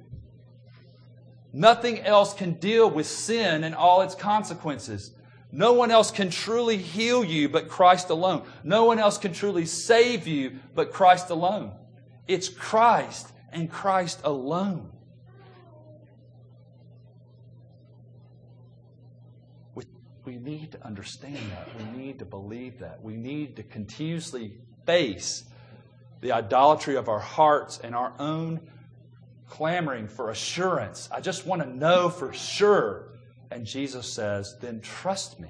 Nothing 1.53 1.99
else 1.99 2.33
can 2.33 2.53
deal 2.53 2.89
with 2.89 3.05
sin 3.05 3.63
and 3.63 3.75
all 3.75 4.01
its 4.01 4.15
consequences. 4.15 5.11
No 5.51 5.73
one 5.73 5.91
else 5.91 6.11
can 6.11 6.29
truly 6.29 6.77
heal 6.77 7.25
you 7.25 7.49
but 7.49 7.67
Christ 7.67 8.09
alone. 8.09 8.43
No 8.63 8.85
one 8.85 8.99
else 8.99 9.17
can 9.17 9.33
truly 9.33 9.65
save 9.65 10.25
you 10.27 10.59
but 10.73 10.93
Christ 10.93 11.29
alone. 11.29 11.73
It's 12.27 12.47
Christ 12.47 13.27
and 13.51 13.69
Christ 13.69 14.21
alone. 14.23 14.89
We 20.25 20.37
need 20.37 20.71
to 20.73 20.85
understand 20.85 21.39
that. 21.51 21.67
We 21.77 21.97
need 21.97 22.19
to 22.19 22.25
believe 22.25 22.79
that. 22.79 23.01
We 23.01 23.15
need 23.15 23.55
to 23.57 23.63
continuously 23.63 24.53
face 24.85 25.43
the 26.21 26.31
idolatry 26.31 26.95
of 26.95 27.09
our 27.09 27.19
hearts 27.19 27.79
and 27.83 27.95
our 27.95 28.13
own 28.19 28.61
clamoring 29.49 30.07
for 30.07 30.29
assurance. 30.29 31.09
I 31.11 31.19
just 31.19 31.45
want 31.45 31.61
to 31.61 31.69
know 31.69 32.09
for 32.09 32.31
sure 32.33 33.11
and 33.51 33.65
Jesus 33.65 34.11
says, 34.11 34.55
Then 34.61 34.79
trust 34.79 35.39
me. 35.39 35.49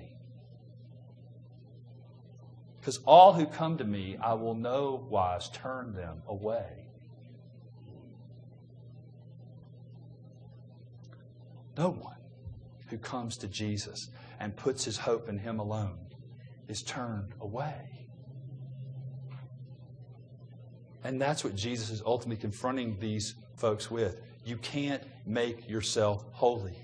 Because 2.80 2.98
all 3.06 3.34
who 3.34 3.46
come 3.46 3.78
to 3.78 3.84
me, 3.84 4.18
I 4.20 4.34
will 4.34 4.56
no 4.56 5.06
wise 5.08 5.50
turn 5.50 5.94
them 5.94 6.24
away. 6.28 6.66
No 11.78 11.90
one 11.92 12.16
who 12.90 12.98
comes 12.98 13.38
to 13.38 13.48
Jesus 13.48 14.10
and 14.42 14.58
puts 14.58 14.84
his 14.84 14.98
hope 14.98 15.30
in 15.30 15.38
him 15.38 15.60
alone 15.60 16.00
is 16.68 16.82
turned 16.82 17.32
away. 17.42 18.08
And 21.04 21.22
that's 21.22 21.44
what 21.44 21.56
Jesus 21.56 21.92
is 21.92 22.02
ultimately 22.04 22.42
confronting 22.42 22.98
these 23.00 23.36
folks 23.56 23.92
with. 23.92 24.20
You 24.44 24.58
can't 24.58 25.04
make 25.28 25.70
yourself 25.70 26.26
holy. 26.32 26.76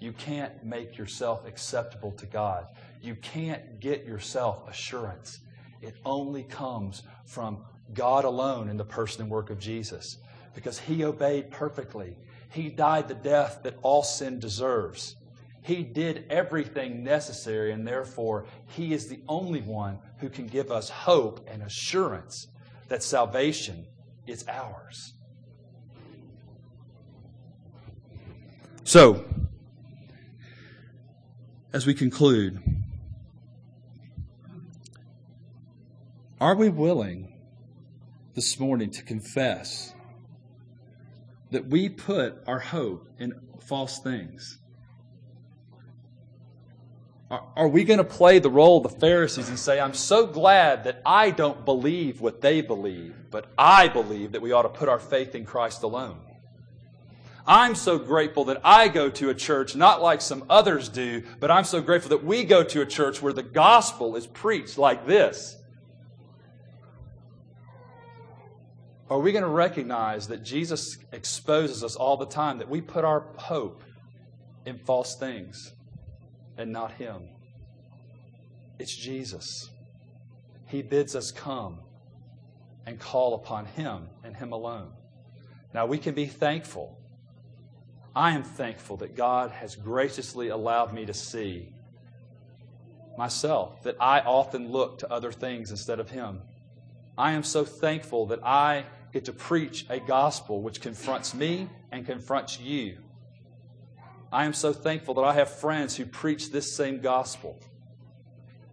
You 0.00 0.12
can't 0.12 0.64
make 0.64 0.98
yourself 0.98 1.46
acceptable 1.46 2.10
to 2.12 2.26
God. 2.26 2.66
You 3.00 3.14
can't 3.14 3.78
get 3.78 4.04
yourself 4.04 4.68
assurance. 4.68 5.38
It 5.80 5.94
only 6.04 6.42
comes 6.42 7.04
from 7.24 7.64
God 7.92 8.24
alone 8.24 8.68
in 8.68 8.76
the 8.76 8.84
person 8.84 9.22
and 9.22 9.30
work 9.30 9.50
of 9.50 9.60
Jesus 9.60 10.18
because 10.56 10.80
he 10.80 11.04
obeyed 11.04 11.52
perfectly. 11.52 12.16
He 12.50 12.68
died 12.68 13.06
the 13.06 13.14
death 13.14 13.60
that 13.62 13.78
all 13.82 14.02
sin 14.02 14.40
deserves. 14.40 15.14
He 15.64 15.82
did 15.82 16.26
everything 16.28 17.02
necessary, 17.02 17.72
and 17.72 17.88
therefore, 17.88 18.44
He 18.66 18.92
is 18.92 19.08
the 19.08 19.20
only 19.26 19.62
one 19.62 19.98
who 20.18 20.28
can 20.28 20.46
give 20.46 20.70
us 20.70 20.90
hope 20.90 21.48
and 21.50 21.62
assurance 21.62 22.48
that 22.88 23.02
salvation 23.02 23.86
is 24.26 24.44
ours. 24.46 25.14
So, 28.84 29.24
as 31.72 31.86
we 31.86 31.94
conclude, 31.94 32.62
are 36.42 36.56
we 36.56 36.68
willing 36.68 37.40
this 38.34 38.60
morning 38.60 38.90
to 38.90 39.02
confess 39.02 39.94
that 41.52 41.68
we 41.68 41.88
put 41.88 42.42
our 42.46 42.58
hope 42.58 43.08
in 43.18 43.32
false 43.66 43.98
things? 44.00 44.58
Are 47.56 47.68
we 47.68 47.84
going 47.84 47.98
to 47.98 48.04
play 48.04 48.38
the 48.38 48.50
role 48.50 48.78
of 48.78 48.82
the 48.82 48.98
Pharisees 49.00 49.48
and 49.48 49.58
say, 49.58 49.80
I'm 49.80 49.94
so 49.94 50.26
glad 50.26 50.84
that 50.84 51.00
I 51.06 51.30
don't 51.30 51.64
believe 51.64 52.20
what 52.20 52.40
they 52.40 52.60
believe, 52.60 53.14
but 53.30 53.46
I 53.56 53.88
believe 53.88 54.32
that 54.32 54.42
we 54.42 54.52
ought 54.52 54.62
to 54.62 54.68
put 54.68 54.88
our 54.88 54.98
faith 54.98 55.34
in 55.34 55.44
Christ 55.44 55.82
alone? 55.82 56.18
I'm 57.46 57.74
so 57.74 57.98
grateful 57.98 58.44
that 58.46 58.60
I 58.64 58.88
go 58.88 59.10
to 59.10 59.30
a 59.30 59.34
church 59.34 59.76
not 59.76 60.02
like 60.02 60.20
some 60.20 60.44
others 60.48 60.88
do, 60.88 61.22
but 61.40 61.50
I'm 61.50 61.64
so 61.64 61.80
grateful 61.80 62.10
that 62.10 62.24
we 62.24 62.44
go 62.44 62.62
to 62.64 62.80
a 62.80 62.86
church 62.86 63.20
where 63.20 63.32
the 63.32 63.42
gospel 63.42 64.16
is 64.16 64.26
preached 64.26 64.78
like 64.78 65.06
this. 65.06 65.56
Are 69.10 69.18
we 69.18 69.32
going 69.32 69.44
to 69.44 69.50
recognize 69.50 70.28
that 70.28 70.42
Jesus 70.42 70.96
exposes 71.12 71.84
us 71.84 71.96
all 71.96 72.16
the 72.16 72.26
time 72.26 72.58
that 72.58 72.68
we 72.68 72.80
put 72.80 73.04
our 73.04 73.26
hope 73.36 73.82
in 74.64 74.78
false 74.78 75.16
things 75.16 75.74
and 76.56 76.72
not 76.72 76.92
Him? 76.92 77.28
It's 78.78 78.94
Jesus. 78.94 79.70
He 80.66 80.82
bids 80.82 81.14
us 81.14 81.30
come 81.30 81.78
and 82.86 82.98
call 82.98 83.34
upon 83.34 83.66
Him 83.66 84.08
and 84.22 84.36
Him 84.36 84.52
alone. 84.52 84.92
Now, 85.72 85.86
we 85.86 85.98
can 85.98 86.14
be 86.14 86.26
thankful 86.26 86.98
I 88.16 88.30
am 88.30 88.44
thankful 88.44 88.98
that 88.98 89.16
God 89.16 89.50
has 89.50 89.74
graciously 89.74 90.48
allowed 90.48 90.94
me 90.94 91.04
to 91.06 91.14
see 91.14 91.72
myself, 93.18 93.82
that 93.82 93.96
I 94.00 94.20
often 94.20 94.70
look 94.70 95.00
to 95.00 95.10
other 95.12 95.32
things 95.32 95.70
instead 95.70 95.98
of 95.98 96.10
Him. 96.10 96.40
I 97.18 97.32
am 97.32 97.42
so 97.42 97.64
thankful 97.64 98.26
that 98.26 98.44
I 98.44 98.84
get 99.12 99.24
to 99.24 99.32
preach 99.32 99.86
a 99.88 99.98
gospel 99.98 100.62
which 100.62 100.80
confronts 100.80 101.34
me 101.34 101.68
and 101.90 102.06
confronts 102.06 102.60
you. 102.60 102.98
I 104.32 104.44
am 104.44 104.52
so 104.52 104.72
thankful 104.72 105.14
that 105.14 105.24
I 105.24 105.34
have 105.34 105.48
friends 105.48 105.96
who 105.96 106.06
preach 106.06 106.50
this 106.50 106.74
same 106.74 107.00
gospel. 107.00 107.60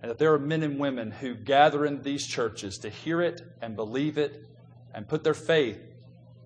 And 0.02 0.10
that 0.10 0.18
there 0.18 0.34
are 0.34 0.40
men 0.40 0.64
and 0.64 0.80
women 0.80 1.12
who 1.12 1.36
gather 1.36 1.86
in 1.86 2.02
these 2.02 2.26
churches 2.26 2.80
to 2.80 2.90
hear 2.90 3.22
it 3.22 3.42
and 3.62 3.76
believe 3.76 4.18
it 4.18 4.48
and 4.94 5.08
put 5.08 5.24
their 5.24 5.36
faith 5.36 5.80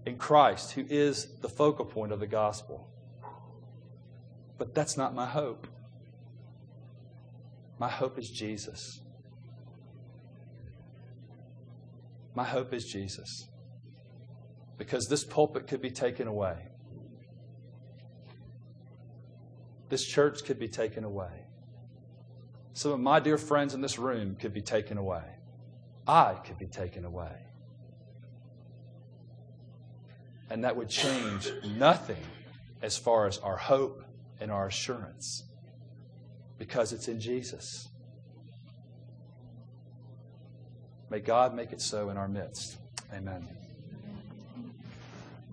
in 0.06 0.18
Christ, 0.18 0.74
who 0.74 0.86
is 0.90 1.28
the 1.42 1.50
focal 1.50 1.86
point 1.86 2.12
of 2.12 2.20
the 2.20 2.28
gospel. 2.28 2.88
But 4.58 4.76
that's 4.76 4.98
not 4.98 5.16
my 5.16 5.26
hope. 5.26 5.68
My 7.80 7.90
hope 7.90 8.20
is 8.20 8.30
Jesus. 8.30 9.02
My 12.36 12.44
hope 12.44 12.74
is 12.74 12.86
Jesus. 12.86 13.48
Because 14.78 15.08
this 15.08 15.24
pulpit 15.24 15.68
could 15.68 15.82
be 15.82 15.92
taken 15.92 16.28
away. 16.28 16.68
This 19.90 20.06
church 20.06 20.44
could 20.46 20.60
be 20.60 20.68
taken 20.68 21.04
away. 21.04 21.46
Some 22.74 22.92
of 22.92 23.00
my 23.00 23.20
dear 23.20 23.38
friends 23.38 23.74
in 23.74 23.82
this 23.82 23.98
room 23.98 24.36
could 24.36 24.54
be 24.54 24.62
taken 24.62 24.98
away. 24.98 25.24
I 26.08 26.34
could 26.46 26.58
be 26.58 26.68
taken 26.68 27.06
away. 27.06 27.32
And 30.50 30.64
that 30.64 30.76
would 30.76 30.90
change 30.90 31.52
nothing 31.78 32.24
as 32.82 32.98
far 32.98 33.28
as 33.28 33.38
our 33.40 33.58
hope 33.58 34.04
and 34.40 34.52
our 34.52 34.68
assurance 34.68 35.44
because 36.58 36.94
it's 36.94 37.08
in 37.08 37.20
Jesus. 37.20 37.88
May 41.10 41.20
God 41.20 41.56
make 41.56 41.72
it 41.72 41.82
so 41.82 42.10
in 42.10 42.18
our 42.18 42.28
midst. 42.28 42.78
Amen. 43.14 43.65